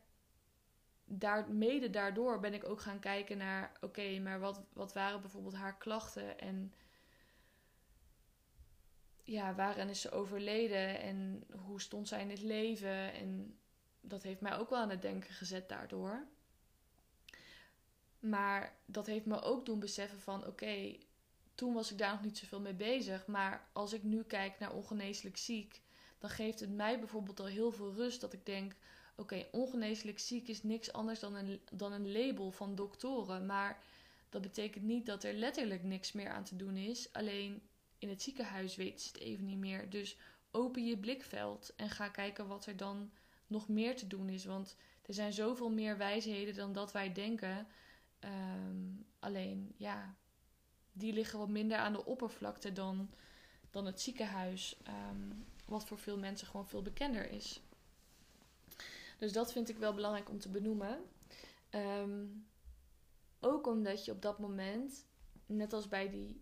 daar, 1.06 1.52
mede 1.52 1.90
daardoor 1.90 2.40
ben 2.40 2.54
ik 2.54 2.70
ook 2.70 2.82
gaan 2.82 3.00
kijken 3.00 3.38
naar, 3.38 3.78
oké, 3.82 4.20
maar 4.20 4.40
wat, 4.40 4.62
wat 4.74 4.94
waren 4.94 5.22
bijvoorbeeld 5.22 5.56
haar 5.56 5.78
klachten 5.78 6.40
en 6.40 6.74
ja, 9.24 9.56
waarin 9.56 9.90
is 9.90 10.02
ze 10.02 10.12
overleden 10.12 11.00
en 11.00 11.44
hoe 11.66 11.82
stond 11.82 12.08
zij 12.08 12.22
in 12.22 12.30
het 12.30 12.42
leven 12.42 13.14
en 13.14 13.60
dat 14.08 14.24
heeft 14.24 14.42
mij 14.42 14.58
ook 14.58 14.70
wel 14.70 14.80
aan 14.80 14.90
het 14.90 15.02
denken 15.02 15.34
gezet 15.34 15.70
daardoor. 15.70 16.28
Maar 18.20 18.76
dat 18.86 19.06
heeft 19.06 19.26
me 19.26 19.42
ook 19.42 19.66
doen 19.66 19.80
beseffen 19.80 20.20
van, 20.20 20.46
oké, 20.46 20.98
toen 21.56 21.74
was 21.74 21.92
ik 21.92 21.98
daar 21.98 22.12
nog 22.12 22.24
niet 22.24 22.38
zoveel 22.38 22.62
mee 22.62 22.74
bezig, 22.74 23.28
maar 23.28 23.68
als 23.74 23.94
ik 23.94 24.04
nu 24.04 24.24
kijk 24.24 24.60
naar 24.60 24.74
ongeneeslijk 24.74 25.38
ziek, 25.38 25.82
dan 26.18 26.30
geeft 26.30 26.60
het 26.60 26.76
mij 26.76 27.00
bijvoorbeeld 27.00 27.40
al 27.40 27.46
heel 27.46 27.72
veel 27.72 27.94
rust 27.94 28.22
dat 28.22 28.34
ik 28.34 28.46
denk, 28.46 28.76
Oké, 29.18 29.48
ongeneeslijk 29.52 30.20
ziek 30.20 30.48
is 30.48 30.64
niks 30.64 30.94
anders 30.94 31.20
dan 31.20 31.36
een, 31.36 31.62
dan 31.72 31.92
een 31.92 32.12
label 32.12 32.52
van 32.52 32.76
doktoren. 32.76 33.46
Maar 33.46 33.84
dat 34.30 34.42
betekent 34.42 34.84
niet 34.84 35.06
dat 35.06 35.24
er 35.24 35.34
letterlijk 35.34 35.84
niks 35.84 36.12
meer 36.12 36.30
aan 36.30 36.44
te 36.44 36.56
doen 36.56 36.78
is. 36.78 37.14
Alleen 37.14 37.62
in 38.00 38.10
het 38.10 38.22
ziekenhuis 38.22 38.76
weten 38.76 39.00
ze 39.00 39.08
het 39.08 39.18
even 39.18 39.46
niet 39.46 39.58
meer. 39.58 39.90
Dus 39.90 40.18
open 40.52 40.86
je 40.86 40.98
blikveld 40.98 41.74
en 41.76 41.90
ga 41.90 42.10
kijken 42.10 42.48
wat 42.48 42.66
er 42.66 42.78
dan 42.78 43.12
nog 43.56 43.68
meer 43.68 43.96
te 43.96 44.08
doen 44.08 44.30
is. 44.30 44.46
Want 44.46 44.76
er 45.02 45.14
zijn 45.14 45.34
zoveel 45.34 45.70
meer 45.70 45.98
wijsheden 45.98 46.56
dan 46.56 46.74
dat 46.74 46.92
wij 46.92 47.14
denken. 47.14 47.68
Ehm, 48.20 48.88
alleen, 49.20 49.74
ja, 49.78 50.16
die 50.94 51.14
liggen 51.14 51.40
wat 51.40 51.50
minder 51.50 51.78
aan 51.78 51.94
de 51.94 52.06
oppervlakte 52.06 52.72
dan, 52.72 53.10
dan 53.70 53.86
het 53.86 54.02
ziekenhuis. 54.02 54.78
Ehm, 54.84 55.32
wat 55.66 55.86
voor 55.86 55.98
veel 55.98 56.18
mensen 56.18 56.48
gewoon 56.48 56.68
veel 56.68 56.82
bekender 56.82 57.32
is. 57.32 57.62
Dus 59.18 59.32
dat 59.32 59.52
vind 59.52 59.70
ik 59.70 59.78
wel 59.78 59.94
belangrijk 59.94 60.30
om 60.30 60.40
te 60.40 60.50
benoemen. 60.50 61.00
Ehm, 61.70 62.26
ook 63.40 63.68
omdat 63.68 64.06
je 64.06 64.12
op 64.12 64.22
dat 64.22 64.40
moment, 64.40 65.06
net 65.46 65.74
als 65.74 65.88
bij, 65.88 66.10
die, 66.10 66.42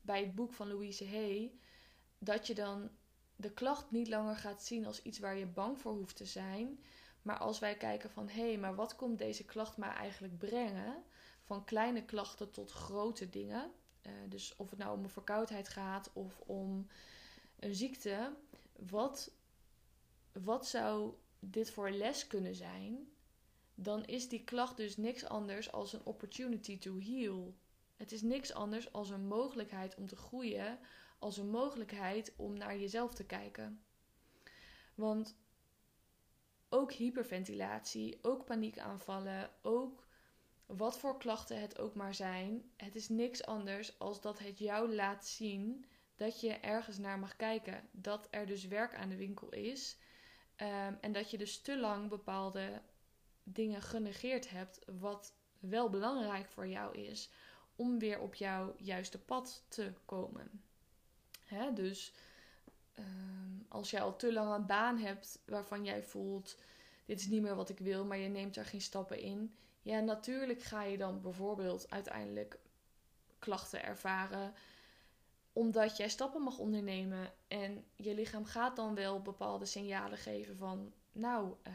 bij 0.00 0.20
het 0.20 0.34
boek 0.34 0.52
van 0.52 0.68
Louise 0.68 1.06
Hay, 1.06 1.52
dat 2.18 2.46
je 2.46 2.54
dan 2.54 2.90
de 3.36 3.50
klacht 3.50 3.90
niet 3.90 4.08
langer 4.08 4.36
gaat 4.36 4.64
zien 4.64 4.86
als 4.86 5.02
iets 5.02 5.18
waar 5.18 5.36
je 5.36 5.46
bang 5.46 5.78
voor 5.78 5.92
hoeft 5.92 6.16
te 6.16 6.24
zijn. 6.24 6.78
Maar 7.22 7.38
als 7.38 7.58
wij 7.58 7.76
kijken 7.76 8.10
van 8.10 8.28
hé, 8.28 8.46
hey, 8.46 8.58
maar 8.58 8.74
wat 8.74 8.96
komt 8.96 9.18
deze 9.18 9.44
klacht 9.44 9.76
mij 9.76 9.90
eigenlijk 9.90 10.38
brengen? 10.38 11.02
Van 11.42 11.64
kleine 11.64 12.04
klachten 12.04 12.50
tot 12.50 12.72
grote 12.72 13.28
dingen. 13.28 13.72
Uh, 14.02 14.12
dus 14.28 14.56
of 14.56 14.70
het 14.70 14.78
nou 14.78 14.96
om 14.98 15.04
een 15.04 15.10
verkoudheid 15.10 15.68
gaat 15.68 16.10
of 16.12 16.40
om 16.40 16.86
een 17.58 17.74
ziekte. 17.74 18.36
Wat, 18.88 19.30
wat 20.32 20.66
zou 20.66 21.14
dit 21.38 21.70
voor 21.70 21.90
les 21.90 22.26
kunnen 22.26 22.54
zijn, 22.54 23.08
dan 23.74 24.04
is 24.04 24.28
die 24.28 24.44
klacht 24.44 24.76
dus 24.76 24.96
niks 24.96 25.24
anders 25.24 25.72
als 25.72 25.92
een 25.92 26.04
opportunity 26.04 26.78
to 26.78 26.98
heal. 26.98 27.54
Het 27.96 28.12
is 28.12 28.22
niks 28.22 28.52
anders 28.52 28.92
als 28.92 29.10
een 29.10 29.26
mogelijkheid 29.26 29.94
om 29.94 30.06
te 30.06 30.16
groeien, 30.16 30.78
als 31.18 31.36
een 31.36 31.50
mogelijkheid 31.50 32.32
om 32.36 32.56
naar 32.56 32.78
jezelf 32.78 33.14
te 33.14 33.24
kijken. 33.24 33.84
Want 34.94 35.36
ook 36.68 36.92
hyperventilatie, 36.92 38.18
ook 38.22 38.44
paniekaanvallen, 38.44 39.50
ook 39.62 40.06
wat 40.66 40.98
voor 40.98 41.18
klachten 41.18 41.60
het 41.60 41.78
ook 41.78 41.94
maar 41.94 42.14
zijn, 42.14 42.70
het 42.76 42.94
is 42.94 43.08
niks 43.08 43.46
anders 43.46 43.98
als 43.98 44.20
dat 44.20 44.38
het 44.38 44.58
jou 44.58 44.94
laat 44.94 45.26
zien 45.26 45.84
dat 46.16 46.40
je 46.40 46.52
ergens 46.52 46.98
naar 46.98 47.18
mag 47.18 47.36
kijken. 47.36 47.88
Dat 47.92 48.28
er 48.30 48.46
dus 48.46 48.66
werk 48.66 48.94
aan 48.94 49.08
de 49.08 49.16
winkel 49.16 49.48
is 49.50 49.98
Ehm, 50.56 50.94
en 51.00 51.12
dat 51.12 51.30
je 51.30 51.38
dus 51.38 51.60
te 51.60 51.78
lang 51.78 52.08
bepaalde 52.08 52.82
dingen 53.42 53.82
genegeerd 53.82 54.50
hebt, 54.50 54.78
wat 55.00 55.34
wel 55.58 55.90
belangrijk 55.90 56.48
voor 56.48 56.66
jou 56.66 56.98
is, 56.98 57.30
om 57.76 57.98
weer 57.98 58.20
op 58.20 58.34
jouw 58.34 58.74
juiste 58.76 59.18
pad 59.18 59.64
te 59.68 59.92
komen. 60.04 60.64
Hè? 61.46 61.72
Dus 61.72 62.12
um, 62.98 63.66
als 63.68 63.90
jij 63.90 64.02
al 64.02 64.16
te 64.16 64.32
lang 64.32 64.54
een 64.54 64.66
baan 64.66 64.98
hebt 64.98 65.38
waarvan 65.46 65.84
jij 65.84 66.02
voelt, 66.02 66.58
dit 67.04 67.20
is 67.20 67.26
niet 67.26 67.42
meer 67.42 67.56
wat 67.56 67.68
ik 67.68 67.78
wil, 67.78 68.04
maar 68.04 68.18
je 68.18 68.28
neemt 68.28 68.56
er 68.56 68.64
geen 68.64 68.80
stappen 68.80 69.20
in. 69.20 69.56
Ja, 69.82 70.00
natuurlijk 70.00 70.62
ga 70.62 70.82
je 70.82 70.98
dan 70.98 71.20
bijvoorbeeld 71.20 71.90
uiteindelijk 71.90 72.58
klachten 73.38 73.84
ervaren 73.84 74.54
omdat 75.56 75.96
jij 75.96 76.08
stappen 76.08 76.42
mag 76.42 76.58
ondernemen 76.58 77.32
en 77.48 77.84
je 77.94 78.14
lichaam 78.14 78.44
gaat 78.44 78.76
dan 78.76 78.94
wel 78.94 79.22
bepaalde 79.22 79.64
signalen 79.64 80.18
geven 80.18 80.56
van, 80.56 80.92
nou, 81.12 81.54
uh, 81.66 81.72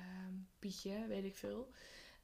Pietje, 0.60 1.08
weet 1.08 1.24
ik 1.24 1.36
veel. 1.36 1.70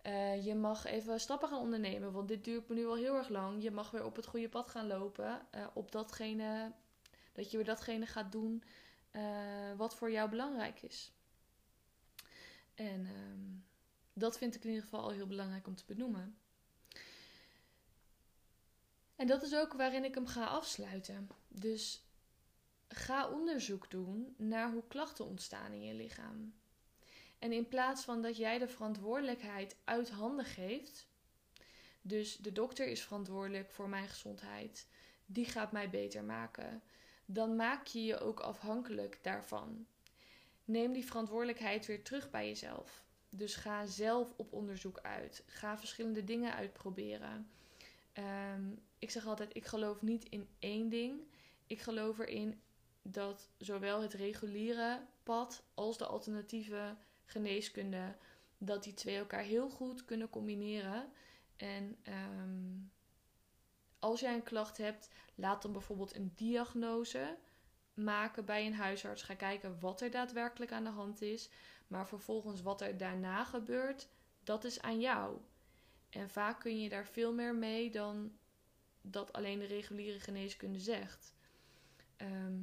Uh, 0.03 0.45
je 0.45 0.55
mag 0.55 0.85
even 0.85 1.19
stappen 1.19 1.49
gaan 1.49 1.59
ondernemen, 1.59 2.11
want 2.11 2.27
dit 2.27 2.43
duurt 2.43 2.67
me 2.67 2.75
nu 2.75 2.85
al 2.85 2.95
heel 2.95 3.15
erg 3.15 3.29
lang. 3.29 3.63
Je 3.63 3.71
mag 3.71 3.91
weer 3.91 4.05
op 4.05 4.15
het 4.15 4.25
goede 4.25 4.49
pad 4.49 4.69
gaan 4.69 4.87
lopen. 4.87 5.41
Uh, 5.55 5.67
op 5.73 5.91
datgene, 5.91 6.71
dat 7.37 7.51
je 7.51 7.57
weer 7.57 7.65
datgene 7.65 8.05
gaat 8.05 8.31
doen 8.31 8.63
uh, 9.11 9.73
wat 9.75 9.95
voor 9.95 10.11
jou 10.11 10.29
belangrijk 10.29 10.81
is. 10.81 11.11
En 12.75 13.05
um, 13.05 13.65
dat 14.13 14.37
vind 14.37 14.55
ik 14.55 14.63
in 14.63 14.69
ieder 14.69 14.83
geval 14.83 15.01
al 15.01 15.09
heel 15.09 15.27
belangrijk 15.27 15.67
om 15.67 15.75
te 15.75 15.83
benoemen. 15.85 16.37
En 19.15 19.27
dat 19.27 19.43
is 19.43 19.55
ook 19.55 19.73
waarin 19.73 20.03
ik 20.03 20.15
hem 20.15 20.27
ga 20.27 20.45
afsluiten. 20.45 21.29
Dus 21.47 22.03
ga 22.87 23.29
onderzoek 23.29 23.91
doen 23.91 24.35
naar 24.37 24.71
hoe 24.71 24.87
klachten 24.87 25.25
ontstaan 25.25 25.71
in 25.71 25.83
je 25.83 25.93
lichaam. 25.93 26.53
En 27.39 27.51
in 27.51 27.67
plaats 27.67 28.03
van 28.03 28.21
dat 28.21 28.37
jij 28.37 28.57
de 28.57 28.67
verantwoordelijkheid 28.67 29.75
uit 29.83 30.09
handen 30.09 30.45
geeft, 30.45 31.07
dus 32.01 32.37
de 32.37 32.51
dokter 32.51 32.87
is 32.87 33.01
verantwoordelijk 33.01 33.71
voor 33.71 33.89
mijn 33.89 34.07
gezondheid, 34.07 34.87
die 35.25 35.45
gaat 35.45 35.71
mij 35.71 35.89
beter 35.89 36.23
maken, 36.23 36.83
dan 37.29 37.55
maak 37.55 37.85
je 37.85 38.03
je 38.03 38.19
ook 38.19 38.39
afhankelijk 38.39 39.19
daarvan. 39.21 39.85
Neem 40.65 40.93
die 40.93 41.05
verantwoordelijkheid 41.05 41.85
weer 41.85 42.03
terug 42.03 42.29
bij 42.29 42.47
jezelf. 42.47 43.03
Dus 43.29 43.55
ga 43.55 43.85
zelf 43.85 44.33
op 44.35 44.53
onderzoek 44.53 44.99
uit. 44.99 45.43
Ga 45.45 45.77
verschillende 45.77 46.23
dingen 46.23 46.53
uitproberen. 46.53 47.49
Um, 48.53 48.79
ik 48.99 49.11
zeg 49.11 49.25
altijd: 49.25 49.55
ik 49.55 49.65
geloof 49.65 50.01
niet 50.01 50.29
in 50.29 50.47
één 50.59 50.89
ding. 50.89 51.21
Ik 51.67 51.81
geloof 51.81 52.19
erin 52.19 52.61
dat 53.01 53.49
zowel 53.57 54.01
het 54.01 54.13
reguliere 54.13 55.05
pad 55.23 55.63
als 55.73 55.97
de 55.97 56.05
alternatieve 56.05 56.95
geneeskunde, 57.25 58.15
dat 58.57 58.83
die 58.83 58.93
twee 58.93 59.17
elkaar 59.17 59.43
heel 59.43 59.69
goed 59.69 60.05
kunnen 60.05 60.29
combineren. 60.29 61.11
En 61.55 61.97
um, 62.07 62.91
als 63.99 64.19
jij 64.19 64.33
een 64.33 64.43
klacht 64.43 64.77
hebt, 64.77 65.09
laat 65.35 65.61
dan 65.61 65.71
bijvoorbeeld 65.71 66.15
een 66.15 66.31
diagnose 66.35 67.37
maken 67.93 68.45
bij 68.45 68.65
een 68.65 68.75
huisarts. 68.75 69.23
Ga 69.23 69.33
kijken 69.33 69.79
wat 69.79 70.01
er 70.01 70.11
daadwerkelijk 70.11 70.71
aan 70.71 70.83
de 70.83 70.89
hand 70.89 71.21
is. 71.21 71.49
Maar 71.87 72.07
vervolgens 72.07 72.61
wat 72.61 72.81
er 72.81 72.97
daarna 72.97 73.43
gebeurt, 73.43 74.07
dat 74.43 74.63
is 74.63 74.81
aan 74.81 74.99
jou. 74.99 75.37
En 76.09 76.29
vaak 76.29 76.59
kun 76.59 76.81
je 76.81 76.89
daar 76.89 77.05
veel 77.05 77.33
meer 77.33 77.55
mee 77.55 77.91
dan 77.91 78.37
dat 79.01 79.33
alleen 79.33 79.59
de 79.59 79.65
reguliere 79.65 80.19
geneeskunde 80.19 80.79
zegt. 80.79 81.33
Ehm, 82.15 82.59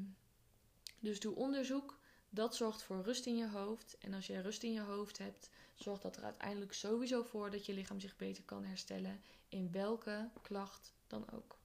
dus 0.98 1.20
doe 1.20 1.34
onderzoek. 1.34 1.98
Dat 2.30 2.56
zorgt 2.56 2.82
voor 2.82 3.02
rust 3.02 3.26
in 3.26 3.36
je 3.36 3.48
hoofd. 3.48 3.98
En 3.98 4.14
als 4.14 4.26
je 4.26 4.40
rust 4.40 4.62
in 4.62 4.72
je 4.72 4.80
hoofd 4.80 5.18
hebt, 5.18 5.50
zorgt 5.74 6.02
dat 6.02 6.16
er 6.16 6.24
uiteindelijk 6.24 6.72
sowieso 6.72 7.22
voor 7.22 7.50
dat 7.50 7.66
je 7.66 7.74
lichaam 7.74 8.00
zich 8.00 8.16
beter 8.16 8.44
kan 8.44 8.64
herstellen. 8.64 9.20
In 9.48 9.70
welke 9.72 10.30
klacht 10.42 10.94
dan 11.14 11.30
ook. 11.30 11.58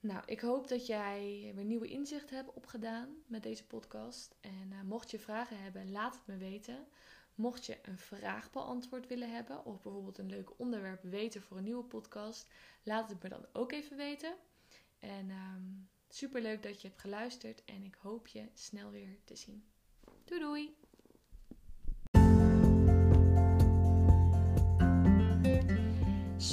Nou, 0.00 0.22
ik 0.26 0.40
hoop 0.40 0.68
dat 0.68 0.86
jij 0.86 1.52
weer 1.54 1.64
nieuwe 1.64 1.88
inzichten 1.88 2.36
hebt 2.36 2.52
opgedaan 2.52 3.08
met 3.26 3.42
deze 3.42 3.66
podcast. 3.66 4.36
En 4.40 4.70
uh, 4.72 4.82
mocht 4.82 5.10
je 5.10 5.18
vragen 5.18 5.62
hebben, 5.62 5.92
laat 5.92 6.14
het 6.14 6.26
me 6.26 6.36
weten. 6.36 6.86
Mocht 7.34 7.66
je 7.66 7.78
een 7.82 7.98
vraag 7.98 8.50
beantwoord 8.50 9.06
willen 9.06 9.30
hebben 9.30 9.64
of 9.64 9.82
bijvoorbeeld 9.82 10.18
een 10.18 10.30
leuk 10.30 10.58
onderwerp 10.58 11.02
weten 11.02 11.42
voor 11.42 11.56
een 11.56 11.64
nieuwe 11.64 11.84
podcast, 11.84 12.52
laat 12.82 13.08
het 13.08 13.22
me 13.22 13.28
dan 13.28 13.46
ook 13.52 13.72
even 13.72 13.96
weten. 13.96 14.34
En 14.98 15.30
um, 15.30 15.88
super 16.08 16.42
leuk 16.42 16.62
dat 16.62 16.82
je 16.82 16.88
hebt 16.88 17.00
geluisterd 17.00 17.64
en 17.64 17.84
ik 17.84 17.94
hoop 17.94 18.26
je 18.26 18.48
snel 18.52 18.90
weer 18.90 19.18
te 19.24 19.36
zien. 19.36 19.64
Doei 20.24 20.40
doei! 20.40 20.83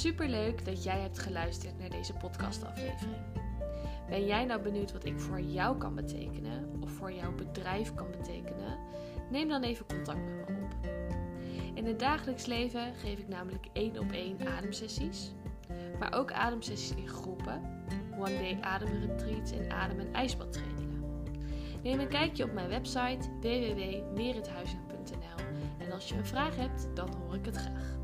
Super 0.01 0.29
leuk 0.29 0.65
dat 0.65 0.83
jij 0.83 0.99
hebt 0.99 1.19
geluisterd 1.19 1.79
naar 1.79 1.89
deze 1.89 2.13
podcastaflevering. 2.13 3.21
Ben 4.09 4.25
jij 4.25 4.45
nou 4.45 4.61
benieuwd 4.61 4.91
wat 4.91 5.05
ik 5.05 5.19
voor 5.19 5.41
jou 5.41 5.77
kan 5.77 5.95
betekenen 5.95 6.69
of 6.79 6.91
voor 6.91 7.11
jouw 7.11 7.35
bedrijf 7.35 7.93
kan 7.93 8.11
betekenen? 8.11 8.77
Neem 9.29 9.47
dan 9.47 9.63
even 9.63 9.85
contact 9.85 10.25
met 10.25 10.49
me 10.49 10.63
op. 10.63 10.75
In 11.73 11.85
het 11.85 11.99
dagelijks 11.99 12.45
leven 12.45 12.95
geef 12.95 13.19
ik 13.19 13.27
namelijk 13.27 13.67
één 13.73 13.97
op 13.97 14.11
één 14.11 14.47
ademsessies, 14.47 15.31
maar 15.99 16.13
ook 16.13 16.31
ademsessies 16.31 16.97
in 16.97 17.07
groepen, 17.07 17.83
one 18.17 18.37
day 18.37 18.57
ademretreats 18.61 19.51
en 19.51 19.71
adem- 19.71 19.99
en 19.99 20.13
ijsbadtrainingen. 20.13 21.03
Neem 21.83 21.99
een 21.99 22.07
kijkje 22.07 22.43
op 22.43 22.53
mijn 22.53 22.69
website 22.69 23.29
www.merithuizen.nl 23.39 25.45
en 25.77 25.91
als 25.91 26.09
je 26.09 26.15
een 26.15 26.25
vraag 26.25 26.55
hebt, 26.55 26.87
dan 26.93 27.13
hoor 27.13 27.35
ik 27.35 27.45
het 27.45 27.55
graag. 27.55 27.97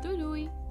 Doei 0.00 0.18
doei! 0.18 0.65